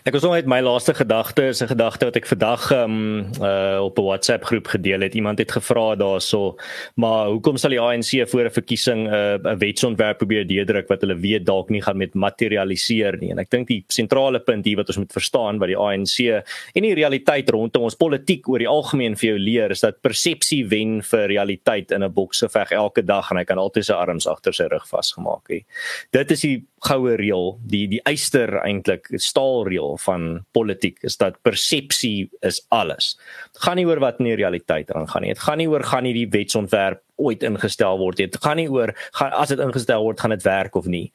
Ek 0.04 0.18
was 0.18 0.26
net 0.28 0.50
my 0.52 0.58
laaste 0.60 0.92
gedagte 0.92 1.48
is 1.48 1.62
'n 1.64 1.72
gedagte 1.72 2.06
wat 2.06 2.18
ek 2.18 2.28
vandag 2.28 2.72
um 2.72 3.32
uh 3.40 3.80
op 3.80 3.98
'n 3.98 4.04
WhatsApp 4.04 4.44
groep 4.44 4.68
gedeel 4.68 5.02
het. 5.02 5.16
Iemand 5.16 5.40
het 5.40 5.52
gevra 5.52 5.96
daarso, 5.96 6.58
maar 6.96 7.28
hoekom 7.28 7.58
sal 7.58 7.70
die 7.70 7.80
ANC 7.80 8.28
voor 8.28 8.46
'n 8.46 8.52
verkiesing 8.52 9.08
'n 9.08 9.48
uh, 9.48 9.56
wetsontwerp 9.56 10.18
probeer 10.18 10.48
deurdruk 10.48 10.88
wat 10.88 11.02
hulle 11.02 11.16
weet 11.16 11.46
dalk 11.46 11.70
nie 11.70 11.82
gaan 11.82 11.98
met 11.98 12.14
materialiseer 12.14 13.18
nie. 13.18 13.32
En 13.32 13.40
ek 13.40 13.50
dink 13.50 13.68
die 13.68 13.84
sentrale 13.88 14.40
punt 14.40 14.66
hier 14.66 14.76
wat 14.76 14.88
ons 14.88 14.98
moet 14.98 15.12
verstaan 15.12 15.58
wat 15.58 15.68
die 15.68 15.78
ANC 15.78 16.44
en 16.74 16.84
die 16.84 16.94
realiteit 16.94 17.50
rondom 17.50 17.84
ons 17.84 17.96
politiek 17.96 18.50
oor 18.50 18.60
die 18.60 18.68
algemeen 18.68 19.16
vir 19.16 19.30
jou 19.30 19.40
leer 19.40 19.72
is 19.72 19.80
dat 19.80 20.02
persepsie 20.02 20.68
wen 20.68 21.02
vir 21.02 21.28
realiteit 21.28 21.92
in 21.92 22.04
'n 22.04 22.14
bokseveg 22.14 22.72
elke 22.72 23.06
dag 23.06 23.32
en 23.32 23.38
hy 23.38 23.46
kan 23.46 23.58
altyd 23.58 23.86
sy 23.86 23.94
arms 23.94 24.28
agter 24.28 24.54
sy 24.54 24.68
rug 24.68 24.88
vasgemaak 24.88 25.48
hê. 25.50 25.64
Dit 26.12 26.32
is 26.32 26.42
die 26.42 26.64
goue 26.86 27.16
reël, 27.18 27.56
die 27.66 27.86
die 27.90 28.02
eyster 28.06 28.60
eintlik 28.62 29.10
staalreël 29.22 29.98
van 30.04 30.28
politiek 30.54 31.00
is 31.08 31.18
dat 31.18 31.40
persepsie 31.46 32.30
is 32.46 32.62
alles. 32.70 33.16
Dit 33.54 33.64
gaan 33.66 33.80
nie 33.80 33.88
oor 33.90 34.02
wat 34.04 34.22
in 34.22 34.30
die 34.30 34.38
realiteit 34.38 34.92
aangaan 34.94 35.26
nie. 35.26 35.34
Dit 35.34 35.44
gaan 35.46 35.58
nie 35.62 35.70
oor 35.72 35.86
gaan 35.88 36.06
nie 36.06 36.14
die 36.18 36.30
wetsontwerp 36.34 37.02
ooit 37.18 37.44
ingestel 37.48 37.98
word 37.98 38.22
nie. 38.22 38.30
Dit 38.30 38.44
gaan 38.44 38.62
nie 38.62 38.70
oor 38.70 38.94
gaan 39.18 39.34
as 39.34 39.54
dit 39.54 39.64
ingestel 39.64 40.06
word 40.06 40.22
gaan 40.22 40.36
dit 40.36 40.46
werk 40.46 40.78
of 40.78 40.86
nie. 40.86 41.08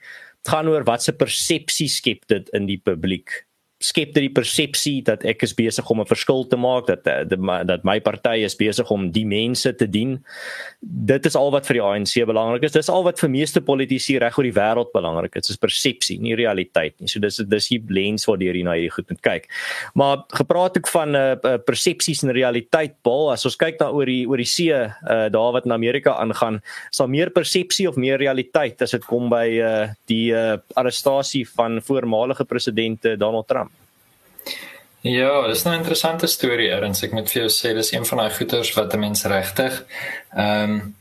Dit 0.43 0.55
gaan 0.55 0.69
oor 0.73 0.85
wat 0.89 1.05
se 1.05 1.15
persepsie 1.15 1.89
skep 1.89 2.27
dit 2.33 2.51
in 2.57 2.67
die 2.67 2.81
publiek 2.83 3.45
skep 3.85 4.15
dit 4.15 4.27
die 4.27 4.33
persepsie 4.33 5.01
dat 5.07 5.25
ek 5.29 5.43
is 5.47 5.55
besig 5.57 5.89
om 5.91 6.01
'n 6.01 6.09
verskil 6.09 6.45
te 6.49 6.57
maak 6.57 6.87
dat 6.87 7.07
eh, 7.07 7.25
dat, 7.27 7.85
my 7.85 7.99
party 8.01 8.43
is 8.45 8.57
besig 8.57 8.91
om 8.91 9.11
die 9.11 9.27
mense 9.27 9.73
te 9.75 9.87
dien. 9.87 10.25
Dit 10.81 11.27
is 11.27 11.37
al 11.37 11.51
wat 11.51 11.67
vir 11.67 11.75
die 11.75 11.83
ANC 11.83 12.27
belangrik 12.27 12.63
is. 12.65 12.73
Dis 12.73 12.89
al 12.89 13.05
wat 13.05 13.19
vir 13.19 13.31
meeste 13.31 13.61
politici 13.61 14.19
reg 14.19 14.39
oor 14.39 14.45
die 14.45 14.55
wêreld 14.55 14.93
belangrik 14.93 15.37
is. 15.37 15.47
Dit 15.47 15.57
is 15.57 15.63
persepsie, 15.63 16.19
nie 16.21 16.35
realiteit 16.35 16.95
nie. 17.01 17.09
So 17.09 17.21
dis 17.21 17.37
dis 17.37 17.69
die 17.69 17.83
lens 17.89 18.27
waardeur 18.27 18.55
jy 18.55 18.65
na 18.65 18.77
hierdie 18.79 18.95
goed 18.95 19.09
moet 19.11 19.23
kyk. 19.23 19.49
Maar 19.95 20.25
gepraat 20.29 20.79
ook 20.79 20.89
van 20.89 21.17
uh, 21.17 21.35
persepsies 21.67 22.23
en 22.23 22.33
realiteit, 22.33 22.95
Paul, 23.03 23.31
as 23.33 23.45
ons 23.45 23.57
kyk 23.57 23.81
na 23.81 23.91
oor 23.91 24.07
die 24.07 24.27
oor 24.29 24.41
die 24.41 24.49
see, 24.49 24.73
uh, 24.73 25.29
daar 25.33 25.53
wat 25.53 25.67
in 25.67 25.73
Amerika 25.73 26.15
aangaan, 26.15 26.61
sal 26.91 27.09
meer 27.09 27.31
persepsie 27.31 27.89
of 27.89 27.97
meer 27.97 28.19
realiteit 28.19 28.83
as 28.83 28.95
dit 28.95 29.05
kom 29.05 29.31
by 29.33 29.47
uh, 29.59 29.89
die 30.07 30.33
uh, 30.33 30.59
arrestasie 30.79 31.45
van 31.57 31.81
voormalige 31.83 32.45
president 32.45 33.03
Donald 33.19 33.49
Trump. 33.49 33.72
Ja, 35.03 35.47
dis 35.47 35.65
'n 35.65 35.73
interessante 35.73 36.27
storie, 36.27 36.71
Erns. 36.71 37.03
Ek 37.03 37.13
moet 37.13 37.31
vir 37.31 37.43
jou 37.43 37.51
sê 37.51 37.75
dis 37.75 37.93
een 37.93 38.05
van 38.07 38.19
daai 38.19 38.31
goeters 38.31 38.75
wat 38.75 38.95
'n 38.95 38.99
mens 38.99 39.25
regtig 39.25 39.85
ehm 40.35 40.71
um, 40.71 40.95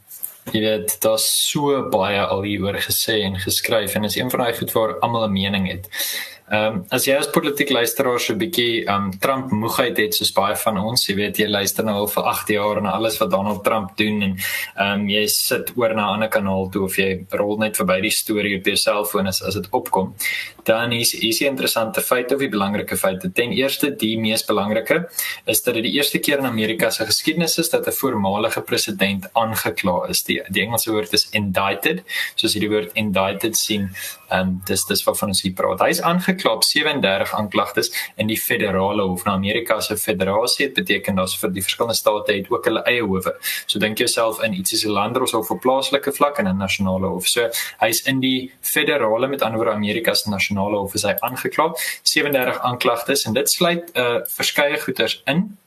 jy 0.52 0.60
weet, 0.60 1.02
daar's 1.02 1.50
so 1.50 1.90
baie 1.90 2.20
al 2.20 2.42
hieroor 2.42 2.82
gesê 2.82 3.22
en 3.22 3.40
geskryf 3.40 3.96
en 3.96 4.04
is 4.04 4.16
een 4.16 4.30
van 4.30 4.40
daai 4.40 4.58
goed 4.58 4.72
waar 4.72 5.00
almal 5.00 5.28
'n 5.28 5.32
mening 5.32 5.68
het. 5.68 5.86
Ehm 6.52 6.74
um, 6.74 6.80
as 6.92 7.06
jy 7.08 7.14
as 7.16 7.30
politieke 7.32 7.72
luisteraar 7.72 8.20
so 8.20 8.34
'n 8.34 8.40
bietjie 8.40 8.84
ehm 8.84 9.06
um, 9.06 9.20
Trump 9.24 9.52
moegheid 9.56 9.98
het 9.98 10.14
soos 10.14 10.34
baie 10.36 10.56
van 10.56 10.78
ons, 10.78 11.06
jy 11.08 11.16
weet 11.16 11.38
jy 11.40 11.48
luister 11.48 11.86
nou 11.88 11.94
al 11.96 12.10
vir 12.12 12.24
8 12.24 12.50
jaar 12.52 12.82
na 12.82 12.92
alles 12.92 13.20
wat 13.22 13.32
Donald 13.32 13.64
Trump 13.64 13.96
doen 13.98 14.22
en 14.22 14.34
ehm 14.36 15.00
um, 15.00 15.10
jy 15.10 15.28
sit 15.28 15.72
oor 15.78 15.96
na 15.96 16.10
'n 16.10 16.14
ander 16.16 16.30
kanaal 16.30 16.68
toe 16.70 16.84
of 16.84 16.98
jy 16.98 17.26
rol 17.32 17.58
net 17.58 17.78
verby 17.78 18.02
die 18.02 18.12
storie 18.12 18.58
op 18.58 18.66
jou 18.66 18.76
selfoon 18.76 19.28
as 19.28 19.42
as 19.42 19.54
dit 19.54 19.68
opkom. 19.72 20.14
Dan 20.66 20.92
is 20.92 21.14
is 21.14 21.40
'n 21.40 21.46
interessante 21.54 22.02
feit 22.02 22.34
of 22.34 22.42
'n 22.42 22.50
belangrike 22.50 22.98
feit. 22.98 23.22
Ten 23.34 23.52
eerste, 23.52 23.96
die 23.96 24.20
mees 24.20 24.44
belangrike 24.46 25.08
is 25.46 25.64
dat 25.64 25.74
dit 25.76 25.84
die 25.84 25.94
eerste 25.94 26.20
keer 26.20 26.40
in 26.40 26.46
Amerika 26.46 26.90
se 26.90 27.06
geskiedenis 27.06 27.58
is 27.60 27.70
dat 27.70 27.88
'n 27.88 27.92
voormalige 27.92 28.62
president 28.62 29.26
aangekla 29.34 30.10
is. 30.10 30.24
Die 30.24 30.42
die 30.50 30.64
Engelse 30.64 30.92
woord 30.92 31.14
is 31.14 31.30
indicted, 31.32 32.04
soos 32.36 32.54
jy 32.54 32.60
die 32.60 32.70
woord 32.70 32.92
indicted 32.94 33.58
sien. 33.58 33.90
Ehm 34.30 34.40
um, 34.42 34.62
dis 34.66 34.86
dis 34.86 35.04
wat 35.04 35.18
van 35.18 35.28
ons 35.28 35.42
hier 35.42 35.54
praat. 35.54 35.80
Hy 35.80 35.90
is 35.90 36.02
aangekla 36.02 36.41
gekla 36.42 36.56
op 36.58 36.64
37 36.64 37.34
aanklagtes 37.38 37.92
in 38.16 38.28
die 38.28 38.40
federale 38.40 39.06
hof. 39.06 39.24
Nou 39.26 39.36
Amerika 39.38 39.80
se 39.82 39.98
federasie 39.98 40.66
het 40.66 40.74
beteken 40.76 41.16
dat 41.16 41.36
vir 41.40 41.54
die 41.54 41.64
verskillende 41.64 41.98
state 41.98 42.34
het 42.34 42.50
ook 42.50 42.66
hulle 42.66 42.84
eie 42.90 43.02
howe. 43.02 43.36
So 43.66 43.80
dink 43.80 43.98
jouself 43.98 44.42
in 44.44 44.54
ietsie 44.58 44.78
so 44.78 44.92
landros 44.92 45.34
of 45.34 45.52
op 45.52 45.62
plaaslike 45.62 46.12
vlak 46.12 46.40
en 46.40 46.48
'n 46.48 46.58
nasionale 46.58 47.08
hof. 47.08 47.28
So 47.28 47.50
hy's 47.80 48.02
in 48.06 48.20
die 48.20 48.52
federale 48.62 49.28
met 49.28 49.42
ander 49.42 49.58
woorde 49.58 49.76
Amerika 49.76 50.14
se 50.14 50.30
nasionale 50.30 50.78
hof 50.78 50.94
is 50.94 51.04
hy 51.04 51.16
aangekla 51.20 51.74
37 52.04 52.60
aanklagtes 52.60 53.26
en 53.26 53.34
dit 53.34 53.50
sluit 53.50 53.92
'n 53.94 54.00
uh, 54.00 54.20
verskeie 54.26 54.80
goeters 54.80 55.22
in 55.26 55.58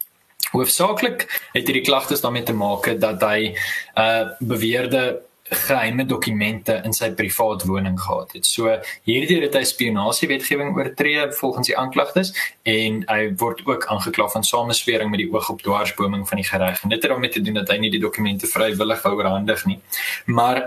Hoofsaaklik 0.52 1.26
het 1.52 1.66
hierdie 1.66 1.82
klagtes 1.82 2.20
daarmee 2.20 2.42
te 2.42 2.52
maak 2.52 3.00
dat 3.00 3.22
hy 3.22 3.54
uh 3.98 4.30
beweerde 4.38 5.22
geheime 5.50 6.06
dokumente 6.06 6.80
in 6.84 6.94
sy 6.96 7.10
privaat 7.12 7.64
woning 7.68 7.98
gehad 8.00 8.32
het. 8.32 8.46
So 8.48 8.70
hierdie 9.04 9.42
het 9.42 9.56
hy 9.58 9.64
spionasiewetgewing 9.68 10.72
oortree 10.76 11.26
volgens 11.36 11.68
die 11.68 11.76
aanklagtes 11.78 12.32
en 12.62 13.02
hy 13.10 13.26
word 13.40 13.60
ook 13.66 13.84
aangekla 13.92 14.28
van 14.32 14.44
sameswering 14.44 15.10
met 15.12 15.20
die 15.20 15.28
oog 15.32 15.50
op 15.52 15.60
dwarsboming 15.62 16.24
van 16.28 16.40
die 16.40 16.48
reg. 16.48 16.80
En 16.82 16.94
dit 16.94 17.02
het 17.02 17.10
daarmee 17.10 17.30
te 17.30 17.44
doen 17.44 17.60
dat 17.60 17.68
hy 17.68 17.76
nie 17.82 17.92
die 17.92 18.00
dokumente 18.00 18.48
vrywillig 18.48 19.04
wou 19.04 19.14
oorhandig 19.18 19.66
nie. 19.68 19.78
Maar 20.24 20.62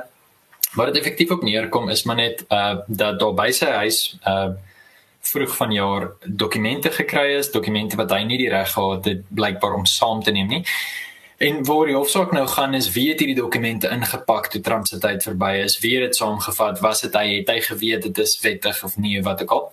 wat 0.75 0.93
dit 0.93 1.01
effektief 1.01 1.31
op 1.31 1.41
neerkom 1.41 1.89
is 1.89 2.03
maar 2.03 2.22
net 2.22 2.46
uh 2.50 2.77
dat 2.88 3.19
daar 3.19 3.34
by 3.34 3.51
sy 3.51 3.74
huis 3.81 4.17
uh 4.25 4.53
vroeg 5.27 5.55
van 5.55 5.72
jaar 5.72 6.12
dokumente 6.24 6.91
gekry 6.91 7.34
is, 7.36 7.51
dokumente 7.51 7.98
wat 8.00 8.13
hy 8.15 8.22
nie 8.24 8.38
die 8.38 8.50
reg 8.50 8.69
gehad 8.72 9.05
het 9.05 9.25
blykbaar 9.27 9.74
om 9.75 9.86
saam 9.86 10.24
te 10.24 10.31
neem 10.31 10.48
nie. 10.48 10.63
En 11.38 11.65
waar 11.65 11.86
die 11.86 11.96
hofsaak 11.96 12.32
nou 12.32 12.48
gaan 12.48 12.74
is 12.74 12.91
wie 12.91 13.10
het 13.10 13.20
hierdie 13.20 13.38
dokumente 13.38 13.89
ingepak 13.94 14.48
toe 14.48 14.62
Trump 14.62 14.88
se 14.88 14.98
tyd 14.98 15.24
verby 15.24 15.51
is? 15.62 15.75
Wie 15.79 15.94
het 15.94 16.08
dit 16.10 16.15
saamgevat? 16.15 16.79
Was 16.82 17.03
dit 17.06 17.13
hy 17.13 17.27
het 17.36 17.51
hy 17.53 17.60
geweet 17.62 18.08
dit 18.08 18.24
is 18.24 18.39
wettig 18.41 18.79
of 18.84 18.98
nie 18.98 19.22
wat 19.22 19.44
ek 19.46 19.53
al? 19.53 19.67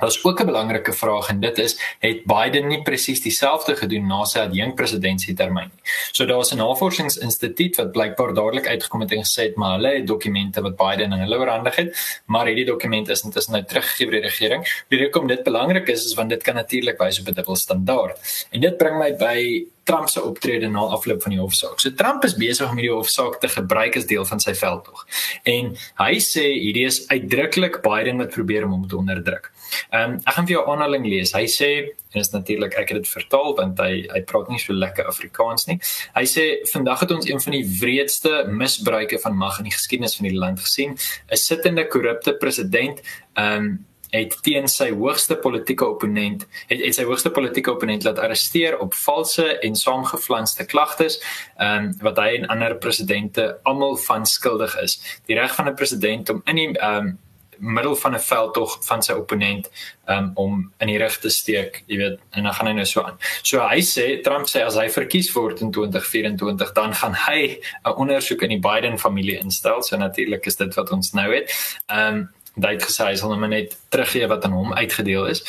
Daar's 0.00 0.24
ook 0.24 0.40
'n 0.40 0.46
belangrike 0.46 0.92
vraag 0.92 1.28
en 1.28 1.40
dit 1.40 1.58
is 1.58 1.78
het 1.98 2.24
Biden 2.24 2.68
nie 2.68 2.82
presies 2.82 3.20
dieselfde 3.20 3.76
gedoen 3.76 4.06
na 4.06 4.24
sy 4.24 4.38
adjunk 4.38 4.74
presidentskaptermyn 4.74 5.70
nie. 5.74 5.82
So 6.12 6.26
daar's 6.26 6.52
'n 6.52 6.56
navorsingsinstituut 6.56 7.76
wat 7.76 7.92
blykbaar 7.92 8.34
dadelik 8.34 8.66
uitgekom 8.66 9.00
het 9.00 9.12
en 9.12 9.24
gesê 9.24 9.42
het 9.42 9.56
maar 9.56 9.76
hulle 9.76 9.94
het 9.94 10.06
dokumente 10.06 10.62
wat 10.62 10.76
Biden 10.76 11.12
aan 11.12 11.18
hulle 11.18 11.38
oorhandig 11.38 11.76
het, 11.76 12.20
maar 12.26 12.46
hierdie 12.46 12.64
dokumente 12.64 13.12
is 13.12 13.24
intussen 13.24 13.52
nou 13.52 13.64
teruggegee 13.64 14.06
by 14.06 14.12
die 14.12 14.20
regering. 14.20 14.84
Die 14.88 14.98
rede 14.98 15.10
hoekom 15.10 15.28
dit 15.28 15.42
belangrik 15.42 15.88
is 15.88 16.04
is 16.04 16.14
want 16.14 16.30
dit 16.30 16.42
kan 16.42 16.54
natuurlik 16.54 16.98
wys 16.98 17.20
op 17.20 17.28
'n 17.28 17.34
dubbel 17.34 17.56
standaard. 17.56 18.46
En 18.50 18.60
dit 18.60 18.76
bring 18.76 18.98
my 18.98 19.16
by 19.16 19.66
Trump 19.84 20.08
se 20.08 20.22
optrede 20.22 20.68
na 20.68 20.78
afloop 20.78 21.22
van 21.22 21.32
die 21.34 21.40
hofsaak. 21.40 21.80
So 21.80 21.90
Trump 21.90 22.24
is 22.24 22.36
besig 22.38 22.70
om 22.70 22.76
hierdie 22.78 22.94
hofsaak 22.94 23.40
te 23.40 23.48
gebruik 23.48 23.96
as 23.96 24.06
deel 24.06 24.24
van 24.24 24.40
sy 24.40 24.54
veldtog. 24.54 25.06
En 25.42 25.76
hy 25.94 26.12
sê 26.22 26.44
hierdie 26.52 26.86
is 26.86 27.08
uitdruklik 27.08 27.80
Biden 27.82 28.22
wat 28.22 28.30
probeer 28.30 28.64
om 28.64 28.70
hom 28.70 28.88
te 28.88 28.96
onderdruk. 28.96 29.50
Ehm 29.90 30.16
um, 30.16 30.20
ek 30.24 30.36
gaan 30.36 30.46
vir 30.46 30.56
jou 30.56 30.64
aanhaling 30.72 31.06
lees. 31.06 31.34
Hy 31.36 31.46
sê 31.50 31.70
en 32.10 32.20
is 32.20 32.32
natuurlik 32.32 32.74
ek 32.78 32.92
het 32.92 33.02
dit 33.02 33.12
vertaal 33.12 33.54
want 33.58 33.78
hy 33.82 34.06
hy 34.14 34.22
praat 34.30 34.48
nie 34.50 34.58
so 34.62 34.76
lekker 34.76 35.06
Afrikaans 35.10 35.68
nie. 35.70 35.78
Hy 36.16 36.24
sê 36.28 36.46
vandag 36.72 37.04
het 37.04 37.14
ons 37.18 37.28
een 37.28 37.40
van 37.40 37.56
die 37.58 37.66
wreedste 37.80 38.44
misbruike 38.48 39.20
van 39.22 39.36
mag 39.36 39.60
in 39.60 39.70
die 39.70 39.76
geskiedenis 39.76 40.16
van 40.18 40.28
die 40.28 40.38
land 40.38 40.60
gesien. 40.60 40.96
'n 41.30 41.36
Sittende 41.36 41.86
korrupte 41.88 42.34
president 42.34 43.00
ehm 43.34 43.56
um, 43.56 43.70
het 44.10 44.34
teen 44.42 44.68
sy 44.70 44.90
hoogste 44.90 45.36
politieke 45.38 45.86
opponent 45.86 46.46
het, 46.66 46.80
het 46.80 46.96
sy 46.96 47.04
hoogste 47.06 47.30
politieke 47.30 47.72
opponent 47.72 48.04
laat 48.06 48.18
arresteer 48.18 48.78
op 48.82 48.94
valse 49.04 49.46
en 49.66 49.76
saamgeflanste 49.78 50.66
klagtes 50.70 51.20
ehm 51.56 51.90
um, 51.90 51.90
wat 52.02 52.18
hy 52.18 52.30
en 52.38 52.48
ander 52.54 52.76
presidente 52.78 53.46
almal 53.62 53.96
van 53.96 54.26
skuldig 54.26 54.76
is. 54.82 54.98
Die 55.26 55.38
reg 55.38 55.54
van 55.54 55.68
'n 55.68 55.74
president 55.74 56.30
om 56.30 56.42
in 56.44 56.56
die 56.56 56.70
ehm 56.78 57.06
um, 57.06 57.18
middel 57.60 57.96
van 57.96 58.14
'n 58.14 58.20
veldtog 58.20 58.78
van 58.86 59.02
sy 59.02 59.12
opponent 59.12 59.70
um, 60.06 60.30
om 60.34 60.72
in 60.78 60.86
die 60.86 60.98
rig 60.98 61.18
te 61.18 61.28
steek, 61.30 61.82
jy 61.86 61.96
weet, 61.96 62.18
en 62.30 62.42
dan 62.42 62.54
gaan 62.54 62.66
hy 62.66 62.72
nou 62.72 62.86
so 62.86 63.02
aan. 63.02 63.18
So 63.42 63.60
hy 63.68 63.80
sê 63.80 64.22
Trump 64.22 64.48
sê 64.48 64.64
as 64.64 64.74
hy 64.74 64.88
verkies 64.88 65.32
word 65.32 65.60
in 65.60 65.70
2024, 65.70 66.72
dan 66.72 66.94
gaan 66.94 67.14
hy 67.14 67.60
'n 67.84 67.96
ondersoek 67.96 68.42
in 68.42 68.48
die 68.48 68.60
Biden 68.68 68.98
familie 68.98 69.38
instel. 69.38 69.82
So 69.82 69.96
natuurlik 69.96 70.46
is 70.46 70.56
dit 70.56 70.74
wat 70.74 70.90
ons 70.90 71.12
nou 71.12 71.34
het. 71.34 71.52
Ehm 71.86 72.14
um, 72.14 72.28
daai 72.56 72.78
gesê 72.78 73.04
hy 73.04 73.16
sal 73.16 73.30
hom 73.30 73.48
net 73.48 73.76
teruggee 73.88 74.26
wat 74.26 74.44
aan 74.44 74.52
hom 74.52 74.72
uitgedeel 74.72 75.26
is. 75.26 75.44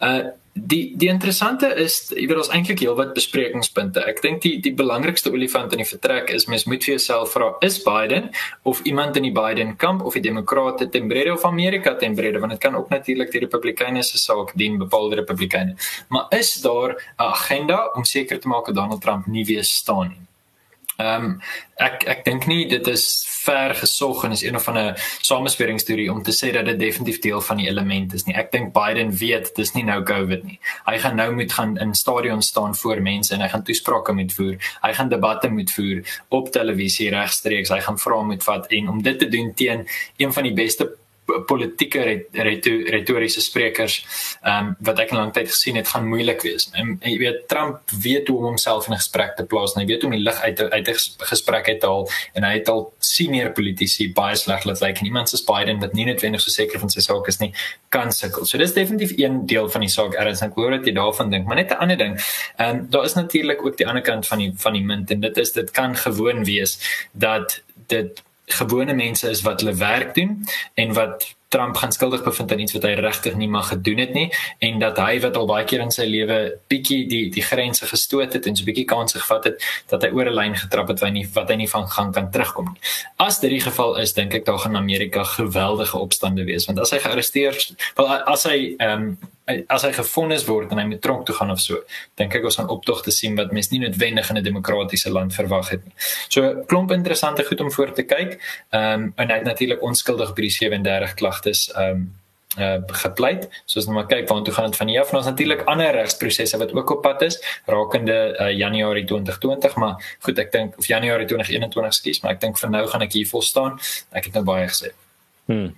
Uh 0.00 0.30
die 0.54 0.94
die 0.96 1.08
interessante 1.10 1.66
is 1.82 1.96
jy 2.14 2.28
weet 2.30 2.38
ons 2.38 2.50
eintlik 2.54 2.80
heelwat 2.84 3.10
besprekingspunte. 3.16 4.04
Ek 4.06 4.20
dink 4.22 4.42
die 4.44 4.54
die 4.62 4.72
belangrikste 4.74 5.32
olifant 5.34 5.74
in 5.74 5.82
die 5.82 5.88
vertrek 5.88 6.30
is 6.34 6.46
mens 6.50 6.66
moet 6.70 6.86
vir 6.86 6.94
jouself 6.94 7.34
vra 7.34 7.50
is 7.66 7.80
Biden 7.82 8.30
of 8.62 8.82
iemand 8.86 9.18
in 9.18 9.26
die 9.26 9.34
Biden 9.34 9.74
kamp 9.76 10.04
of 10.06 10.14
die 10.14 10.22
demokrate 10.22 10.88
ten 10.88 11.08
brede 11.10 11.34
of 11.34 11.44
Amerika 11.44 11.96
ten 11.98 12.14
brede 12.14 12.38
want 12.38 12.54
dit 12.54 12.62
kan 12.62 12.78
ook 12.78 12.90
natuurlik 12.94 13.32
die 13.34 13.42
republikeine 13.42 14.02
se 14.02 14.18
saak 14.18 14.54
dien 14.54 14.78
bepaalde 14.78 15.18
republikeine. 15.22 15.74
Maar 16.08 16.30
is 16.30 16.54
daar 16.62 16.94
'n 16.94 17.30
agenda 17.30 17.90
om 17.94 18.04
seker 18.04 18.40
te 18.40 18.48
maak 18.48 18.66
dat 18.66 18.74
Donald 18.74 19.00
Trump 19.00 19.26
nie 19.26 19.44
weer 19.44 19.64
staan 19.64 20.08
nie? 20.08 20.33
Ehm 20.96 21.24
um, 21.24 21.40
ek 21.74 22.04
ek 22.06 22.20
dink 22.24 22.44
nie 22.46 22.68
dit 22.70 22.86
is 22.86 23.04
ver 23.44 23.74
gesog 23.74 24.24
en 24.24 24.30
is 24.30 24.44
een 24.44 24.54
of 24.56 24.68
ander 24.68 24.94
samespieringsteorie 25.26 26.06
om 26.12 26.22
te 26.22 26.32
sê 26.32 26.52
dat 26.54 26.68
dit 26.70 26.78
definitief 26.78 27.18
deel 27.20 27.40
van 27.40 27.58
die 27.60 27.66
element 27.68 28.14
is 28.14 28.24
nie. 28.28 28.36
Ek 28.38 28.52
dink 28.52 28.72
Biden 28.76 29.10
weet 29.18 29.50
dis 29.56 29.74
nie 29.74 29.84
nou 29.84 30.00
COVID 30.06 30.44
nie. 30.46 30.58
Hy 30.86 30.96
gaan 31.02 31.18
nou 31.18 31.30
moet 31.34 31.52
gaan 31.52 31.76
in 31.82 31.94
stadions 31.98 32.46
staan 32.54 32.76
voor 32.78 33.02
mense 33.02 33.34
en 33.34 33.42
hy 33.42 33.50
gaan 33.52 33.66
toesprake 33.66 34.14
moet 34.14 34.32
voer. 34.32 34.56
Hy 34.82 34.92
gaan 34.92 35.10
debatte 35.10 35.50
moet 35.50 35.70
voer 35.70 36.18
op 36.28 36.52
televisie 36.54 37.10
regstreeks. 37.10 37.74
Hy 37.74 37.80
gaan 37.80 37.98
vra 37.98 38.22
moet 38.22 38.46
vat 38.46 38.70
en 38.70 38.88
om 38.88 39.02
dit 39.02 39.18
te 39.18 39.28
doen 39.28 39.54
teen 39.54 39.88
een 40.16 40.32
van 40.32 40.46
die 40.46 40.54
beste 40.54 40.92
politieke 41.24 42.02
retoriese 42.32 43.40
sprekers 43.40 44.00
ehm 44.42 44.66
um, 44.66 44.76
wat 44.84 44.98
ek 45.00 45.12
in 45.14 45.16
lang 45.16 45.32
tyd 45.32 45.48
gesien 45.48 45.76
het 45.76 45.88
gaan 45.88 46.08
moeilik 46.08 46.42
wees. 46.44 46.68
En, 46.72 46.96
en 47.00 47.10
jy 47.10 47.18
weet 47.18 47.46
Trump 47.48 47.94
weet 48.04 48.28
hoe 48.28 48.38
om 48.38 48.44
homself 48.52 48.86
in 48.88 48.92
'n 48.92 49.00
gesprek 49.00 49.36
te 49.36 49.44
plaas. 49.44 49.74
Hy 49.74 49.86
weet 49.86 50.02
hoe 50.02 50.10
om 50.10 50.16
die 50.16 50.24
lig 50.24 50.40
uit 50.40 50.60
uit 50.60 50.88
'n 50.88 50.94
gesprek 51.30 51.68
uit 51.68 51.80
te 51.80 51.86
haal 51.86 52.08
en 52.34 52.44
hy 52.44 52.52
het 52.58 52.68
al 52.68 52.92
senior 52.98 53.52
politici 53.52 54.12
baie 54.12 54.36
sleg 54.36 54.64
laat 54.64 54.80
lyk. 54.80 55.00
Niemand 55.00 55.28
soos 55.28 55.44
Biden 55.44 55.80
wat 55.80 55.92
nie 55.92 56.04
noodwendig 56.04 56.40
so 56.40 56.50
seker 56.50 56.78
van 56.78 56.90
sy 56.90 57.00
saak 57.00 57.28
is 57.28 57.40
nie, 57.40 57.52
kan 57.88 58.12
sukkel. 58.12 58.44
So 58.46 58.58
dis 58.58 58.72
definitief 58.72 59.16
een 59.16 59.46
deel 59.46 59.70
van 59.70 59.80
die 59.80 59.90
saak. 59.90 60.14
Erns 60.14 60.42
ek 60.42 60.54
hoor 60.54 60.70
wat 60.70 60.84
jy 60.86 60.92
daarvan 60.92 61.30
dink, 61.30 61.46
maar 61.46 61.56
net 61.56 61.70
'n 61.70 61.80
ander 61.80 61.96
ding. 61.96 62.20
Ehm 62.56 62.76
um, 62.76 62.86
daar 62.90 63.04
is 63.04 63.14
natuurlik 63.14 63.64
ook 63.64 63.76
die 63.76 63.86
ander 63.86 64.02
kant 64.02 64.26
van 64.26 64.38
die 64.38 64.52
van 64.56 64.72
die 64.72 64.84
munt 64.84 65.10
en 65.10 65.20
dit 65.20 65.36
is 65.36 65.52
dit 65.52 65.70
kan 65.70 65.96
gewoon 65.96 66.44
wees 66.44 66.78
dat 67.12 67.62
dit 67.86 68.22
gewone 68.60 68.94
mense 68.94 69.30
is 69.30 69.42
wat 69.42 69.60
hulle 69.60 69.74
werk 69.74 70.14
doen 70.14 70.44
en 70.74 70.94
wat 70.94 71.34
Trump 71.54 71.76
gaan 71.76 71.92
skuldig 71.92 72.22
bevind 72.22 72.52
aan 72.52 72.58
iets 72.58 72.74
wat 72.74 72.82
hy 72.82 72.94
regtig 72.98 73.36
nie 73.38 73.48
mag 73.48 73.68
gedoen 73.70 74.00
het 74.02 74.14
nie 74.16 74.26
en 74.66 74.80
dat 74.82 74.98
hy 74.98 75.20
wat 75.22 75.36
al 75.38 75.46
baie 75.46 75.66
keer 75.70 75.84
in 75.84 75.92
sy 75.94 76.06
lewe 76.10 76.38
bietjie 76.72 77.04
die 77.10 77.28
die 77.34 77.44
grense 77.46 77.86
gestoot 77.86 78.34
het 78.34 78.48
en 78.50 78.58
so 78.58 78.66
bietjie 78.66 78.86
kanse 78.90 79.20
gevat 79.20 79.46
het 79.50 79.68
dat 79.92 80.02
hy 80.02 80.10
oor 80.16 80.30
'n 80.30 80.38
lyn 80.40 80.56
getrap 80.58 80.90
het 80.90 80.98
wat 80.98 81.08
hy 81.08 81.12
nie 81.20 81.26
wat 81.36 81.52
hy 81.54 81.58
nie 81.62 81.70
van 81.70 81.86
gaan 81.96 82.10
kan 82.12 82.30
terugkom 82.30 82.72
nie. 82.72 82.82
As 83.22 83.38
dit 83.40 83.54
die 83.54 83.60
geval 83.60 83.96
is, 84.02 84.16
dink 84.18 84.34
ek 84.34 84.44
daar 84.44 84.58
gaan 84.58 84.76
Amerika 84.76 85.22
geweldige 85.24 85.98
opstande 85.98 86.44
wees 86.44 86.66
want 86.66 86.80
as 86.80 86.90
hy 86.90 86.98
gearresteer 86.98 87.54
wel 87.96 88.10
as 88.34 88.44
hy 88.50 88.74
ehm 88.78 89.08
um, 89.14 89.32
as 89.44 89.84
hy 89.84 89.92
gefonnis 89.92 90.46
word 90.48 90.72
en 90.72 90.80
hy 90.80 90.86
moet 90.88 91.02
tronk 91.04 91.26
toe 91.28 91.34
gaan 91.36 91.52
of 91.52 91.60
so, 91.60 91.82
dink 92.16 92.34
ek 92.34 92.46
ons 92.48 92.56
gaan 92.56 92.70
optogte 92.72 93.12
sien 93.12 93.36
wat 93.36 93.52
mens 93.52 93.70
nie 93.72 93.82
noodwendig 93.82 94.30
in 94.30 94.38
'n 94.38 94.44
demokratiese 94.44 95.12
land 95.12 95.34
verwag 95.34 95.68
het 95.70 95.84
nie. 95.84 95.94
So 96.28 96.64
klomp 96.66 96.90
interessante 96.92 97.44
goed 97.44 97.60
om 97.60 97.70
voor 97.70 97.92
te 97.92 98.02
kyk. 98.02 98.40
Ehm 98.70 99.02
um, 99.02 99.12
en 99.16 99.28
hy 99.28 99.34
het 99.34 99.44
natuurlik 99.44 99.82
onskuldig 99.82 100.34
by 100.34 100.42
die 100.42 100.50
37 100.50 101.14
klagtes 101.14 101.70
ehm 101.72 101.90
um, 101.90 102.12
uh 102.58 102.78
gepleit. 102.86 103.48
So 103.66 103.78
as 103.80 103.86
ons 103.86 103.94
maar 103.94 104.06
kyk 104.06 104.28
waartoe 104.28 104.54
gaan 104.54 104.70
dit 104.70 104.76
van 104.76 104.88
hier 104.88 105.00
af. 105.00 105.12
Ons 105.12 105.26
natuurlik 105.26 105.64
ander 105.66 105.92
regsprosesse 105.92 106.58
wat 106.58 106.72
ook 106.72 106.90
op 106.90 107.02
pad 107.02 107.22
is 107.22 107.40
rakende 107.66 108.36
uh, 108.40 108.50
Januarie 108.50 109.04
2020, 109.04 109.74
maar 109.76 110.16
goed, 110.20 110.38
ek 110.38 110.52
dink 110.52 110.78
of 110.78 110.86
Januarie 110.86 111.26
2021 111.26 111.94
skies, 111.94 112.20
maar 112.20 112.32
ek 112.32 112.40
dink 112.40 112.58
vir 112.58 112.70
nou 112.70 112.86
gaan 112.86 113.02
ek 113.02 113.12
hier 113.12 113.28
vol 113.28 113.42
staan. 113.42 113.80
Ek 114.10 114.24
het 114.24 114.34
nou 114.34 114.44
baie 114.44 114.68
gesê. 114.68 114.94
Hmm. 115.44 115.74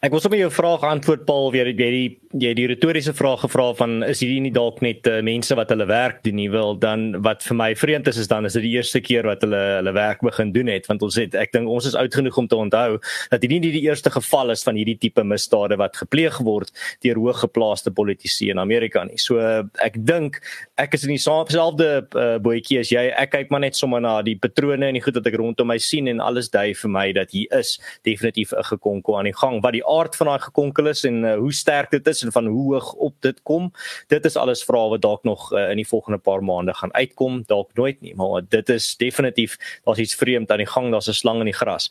Ek 0.00 0.14
wil 0.14 0.20
sommer 0.24 0.38
jou 0.40 0.48
vraag 0.48 0.84
antwoord 0.88 1.26
Paul, 1.28 1.50
weer 1.52 1.68
jy 1.68 1.88
die 1.92 2.20
jy 2.38 2.52
die 2.54 2.68
retoriese 2.70 3.10
vraag 3.10 3.40
gevra 3.42 3.72
van 3.74 4.04
is 4.06 4.20
hierdie 4.22 4.38
nie 4.44 4.52
dalk 4.54 4.76
net 4.84 5.06
uh, 5.10 5.16
mense 5.26 5.50
wat 5.58 5.72
hulle 5.74 5.86
werk 5.90 6.20
doen 6.22 6.36
nie 6.38 6.46
wil 6.52 6.76
dan 6.78 7.16
wat 7.26 7.42
vir 7.42 7.56
my 7.58 7.66
vreemd 7.74 8.06
is 8.06 8.20
is 8.22 8.28
dan 8.30 8.46
is 8.46 8.54
dit 8.54 8.62
die 8.68 8.76
eerste 8.76 9.00
keer 9.02 9.26
wat 9.26 9.42
hulle 9.42 9.58
hulle 9.80 9.92
werk 9.96 10.22
begin 10.22 10.52
doen 10.54 10.70
het 10.70 10.86
want 10.86 11.02
ons 11.02 11.18
het 11.18 11.34
ek 11.34 11.50
dink 11.56 11.66
ons 11.66 11.88
is 11.90 11.96
oud 11.98 12.14
genoeg 12.14 12.38
om 12.38 12.46
te 12.46 12.54
onthou 12.54 13.00
dat 13.32 13.42
hierdie 13.42 13.58
nie 13.64 13.72
die 13.74 13.82
eerste 13.88 14.12
geval 14.14 14.54
is 14.54 14.62
van 14.62 14.78
hierdie 14.78 14.94
tipe 15.02 15.24
misdade 15.26 15.74
wat 15.80 15.98
gepleeg 15.98 16.38
word 16.46 16.70
deur 17.02 17.18
hooggeplaaste 17.18 17.90
politici 17.90 18.52
in 18.54 18.62
Amerika 18.62 19.02
nie. 19.08 19.18
So 19.18 19.42
ek 19.82 19.98
dink 19.98 20.38
ek 20.78 20.94
is 20.94 21.08
in 21.08 21.16
dieselfde 21.16 21.90
uh, 22.14 22.38
bootjie 22.38 22.78
as 22.84 22.94
jy. 22.94 23.08
Ek 23.10 23.34
kyk 23.34 23.50
maar 23.50 23.64
net 23.66 23.74
sommer 23.74 23.98
na 24.06 24.20
die 24.22 24.36
patrone 24.38 24.86
en 24.86 24.94
die 24.94 25.02
goed 25.02 25.18
wat 25.18 25.26
ek 25.26 25.40
rondom 25.42 25.66
my 25.74 25.80
sien 25.82 26.06
en 26.14 26.22
alles 26.22 26.52
dui 26.54 26.70
vir 26.78 26.94
my 26.94 27.08
dat 27.18 27.34
hier 27.34 27.50
is 27.58 27.74
definitief 28.06 28.54
'n 28.54 28.70
gekonkel 28.70 29.18
aan 29.18 29.32
die 29.32 29.36
gang. 29.42 29.58
Wat 29.66 29.74
die 29.74 29.84
aard 29.90 30.16
van 30.16 30.26
daai 30.26 30.38
gekonkel 30.38 30.90
is 30.92 31.04
en 31.08 31.24
uh, 31.24 31.34
hoe 31.40 31.52
sterk 31.52 31.90
dit 31.90 32.06
is 32.06 32.22
en 32.22 32.32
van 32.32 32.46
hoe 32.46 32.74
hoog 32.74 32.92
op 32.92 33.14
dit 33.20 33.42
kom, 33.42 33.70
dit 34.12 34.24
is 34.24 34.36
alles 34.36 34.64
vrae 34.64 34.88
wat 34.94 35.02
dalk 35.02 35.24
nog 35.28 35.52
uh, 35.52 35.70
in 35.70 35.80
die 35.82 35.88
volgende 35.88 36.18
paar 36.18 36.44
maande 36.44 36.74
gaan 36.74 36.94
uitkom, 36.94 37.42
dalk 37.46 37.74
nooit 37.74 38.00
nie, 38.00 38.14
maar 38.14 38.42
dit 38.48 38.68
is 38.68 38.96
definitief 38.96 39.58
daar's 39.84 39.98
iets 39.98 40.14
vreemd 40.14 40.50
aan 40.50 40.64
die 40.64 40.70
gang, 40.70 40.90
daar's 40.90 41.08
'n 41.08 41.20
slang 41.22 41.40
in 41.40 41.50
die 41.50 41.60
gras. 41.60 41.90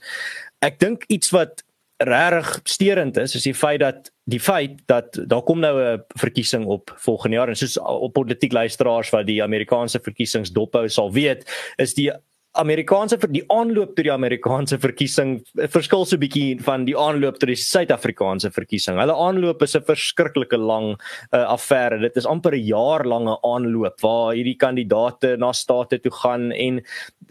Ek 0.59 0.79
dink 0.79 1.03
iets 1.07 1.29
wat 1.29 1.63
regtig 1.99 2.59
steurend 2.63 3.17
is, 3.17 3.35
is 3.35 3.43
die 3.43 3.55
feit 3.55 3.79
dat 3.79 4.11
die 4.29 4.39
feit 4.39 4.79
dat 4.87 5.19
daar 5.27 5.43
kom 5.43 5.59
nou 5.59 5.75
'n 5.81 6.03
verkiesing 6.15 6.65
op 6.65 6.93
volgende 6.97 7.35
jaar 7.35 7.47
en 7.47 7.55
soos 7.55 7.77
op 7.79 8.13
politiek 8.13 8.51
luisteraars 8.51 9.09
wat 9.09 9.25
die 9.25 9.43
Amerikaanse 9.43 9.99
verkiesings 9.99 10.51
dophou 10.51 10.87
sal 10.89 11.11
weet, 11.11 11.43
is 11.75 11.93
die 11.93 12.11
Amerikaanse 12.59 13.17
vir 13.21 13.31
die 13.33 13.43
aanloop 13.53 13.95
tot 13.95 14.05
die 14.05 14.13
Amerikaanse 14.13 14.79
verkiesing 14.81 15.37
verskil 15.71 16.05
so 16.05 16.19
bietjie 16.21 16.59
van 16.65 16.85
die 16.87 16.95
aanloop 16.97 17.39
tot 17.39 17.51
die 17.51 17.57
Suid-Afrikaanse 17.59 18.51
verkiesing. 18.55 18.99
Hulle 18.99 19.15
aanloop 19.15 19.63
is 19.63 19.75
'n 19.75 19.87
verskriklike 19.87 20.57
lang 20.57 20.93
uh, 21.33 21.45
affære. 21.55 22.01
Dit 22.01 22.17
is 22.17 22.25
amper 22.25 22.55
'n 22.55 22.65
jaar 22.65 23.05
lange 23.05 23.37
aanloop 23.43 24.01
waar 24.01 24.33
hierdie 24.35 24.57
kandidaate 24.57 25.37
na 25.37 25.51
state 25.51 25.99
toe 26.03 26.11
gaan 26.11 26.51
en 26.51 26.81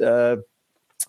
uh 0.01 0.37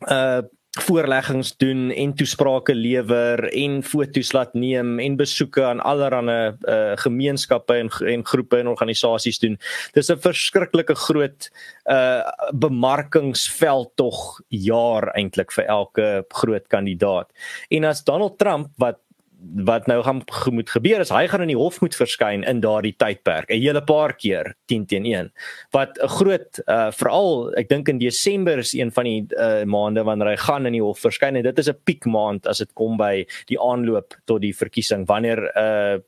uh 0.08 0.41
voorleggings 0.81 1.53
doen 1.57 1.91
en 1.91 2.13
toesprake 2.13 2.75
lewer 2.75 3.43
en 3.53 3.79
foto's 3.83 4.31
laat 4.35 4.53
neem 4.53 4.99
en 4.99 5.17
besoeke 5.19 5.63
aan 5.65 5.81
allerlei 5.85 6.53
uh, 6.67 6.93
gemeenskappe 7.03 7.73
en 7.73 7.91
en 8.13 8.25
groepe 8.25 8.59
en 8.59 8.71
organisasies 8.71 9.39
doen. 9.39 9.59
Dis 9.93 10.09
'n 10.09 10.21
verskriklike 10.21 10.95
groot 10.95 11.51
uh 11.85 12.21
bemarkingsveld 12.53 13.91
tog 13.95 14.41
jaar 14.47 15.11
eintlik 15.15 15.51
vir 15.51 15.65
elke 15.65 16.25
groot 16.29 16.67
kandidaat. 16.67 17.29
En 17.69 17.83
as 17.83 18.03
Donald 18.03 18.37
Trump 18.37 18.69
wat 18.77 18.97
wat 19.39 19.88
nou 19.88 20.02
gaan 20.04 20.21
moet 20.52 20.69
gebeur 20.69 20.99
is 20.99 21.12
hy 21.13 21.23
gaan 21.28 21.41
in 21.45 21.54
die 21.54 21.60
hof 21.60 21.80
moet 21.82 21.95
verskyn 21.95 22.43
in 22.47 22.60
daardie 22.63 22.95
tydperk 22.99 23.49
'n 23.49 23.62
hele 23.62 23.82
paar 23.82 24.13
keer 24.13 24.56
10 24.67 24.86
teen 24.86 25.06
1 25.06 25.32
wat 25.71 25.97
'n 25.97 26.08
groot 26.08 26.60
uh, 26.67 26.91
veral 26.91 27.54
ek 27.56 27.69
dink 27.69 27.89
in 27.89 27.99
Desember 27.99 28.58
is 28.58 28.73
een 28.73 28.91
van 28.91 29.04
die 29.04 29.25
uh, 29.38 29.63
maande 29.63 30.04
wanneer 30.04 30.36
hy 30.36 30.36
gaan 30.36 30.65
in 30.65 30.73
die 30.73 30.84
hof 30.84 30.99
verskyn 30.99 31.36
en 31.36 31.43
dit 31.43 31.60
is 31.60 31.69
'n 31.69 31.80
piek 31.84 32.06
maand 32.06 32.47
as 32.47 32.58
dit 32.58 32.73
kom 32.73 32.97
by 32.97 33.25
die 33.47 33.60
aanloop 33.60 34.15
tot 34.25 34.41
die 34.41 34.54
verkiesing 34.54 35.08
wanneer 35.08 35.39
uh, 35.56 35.99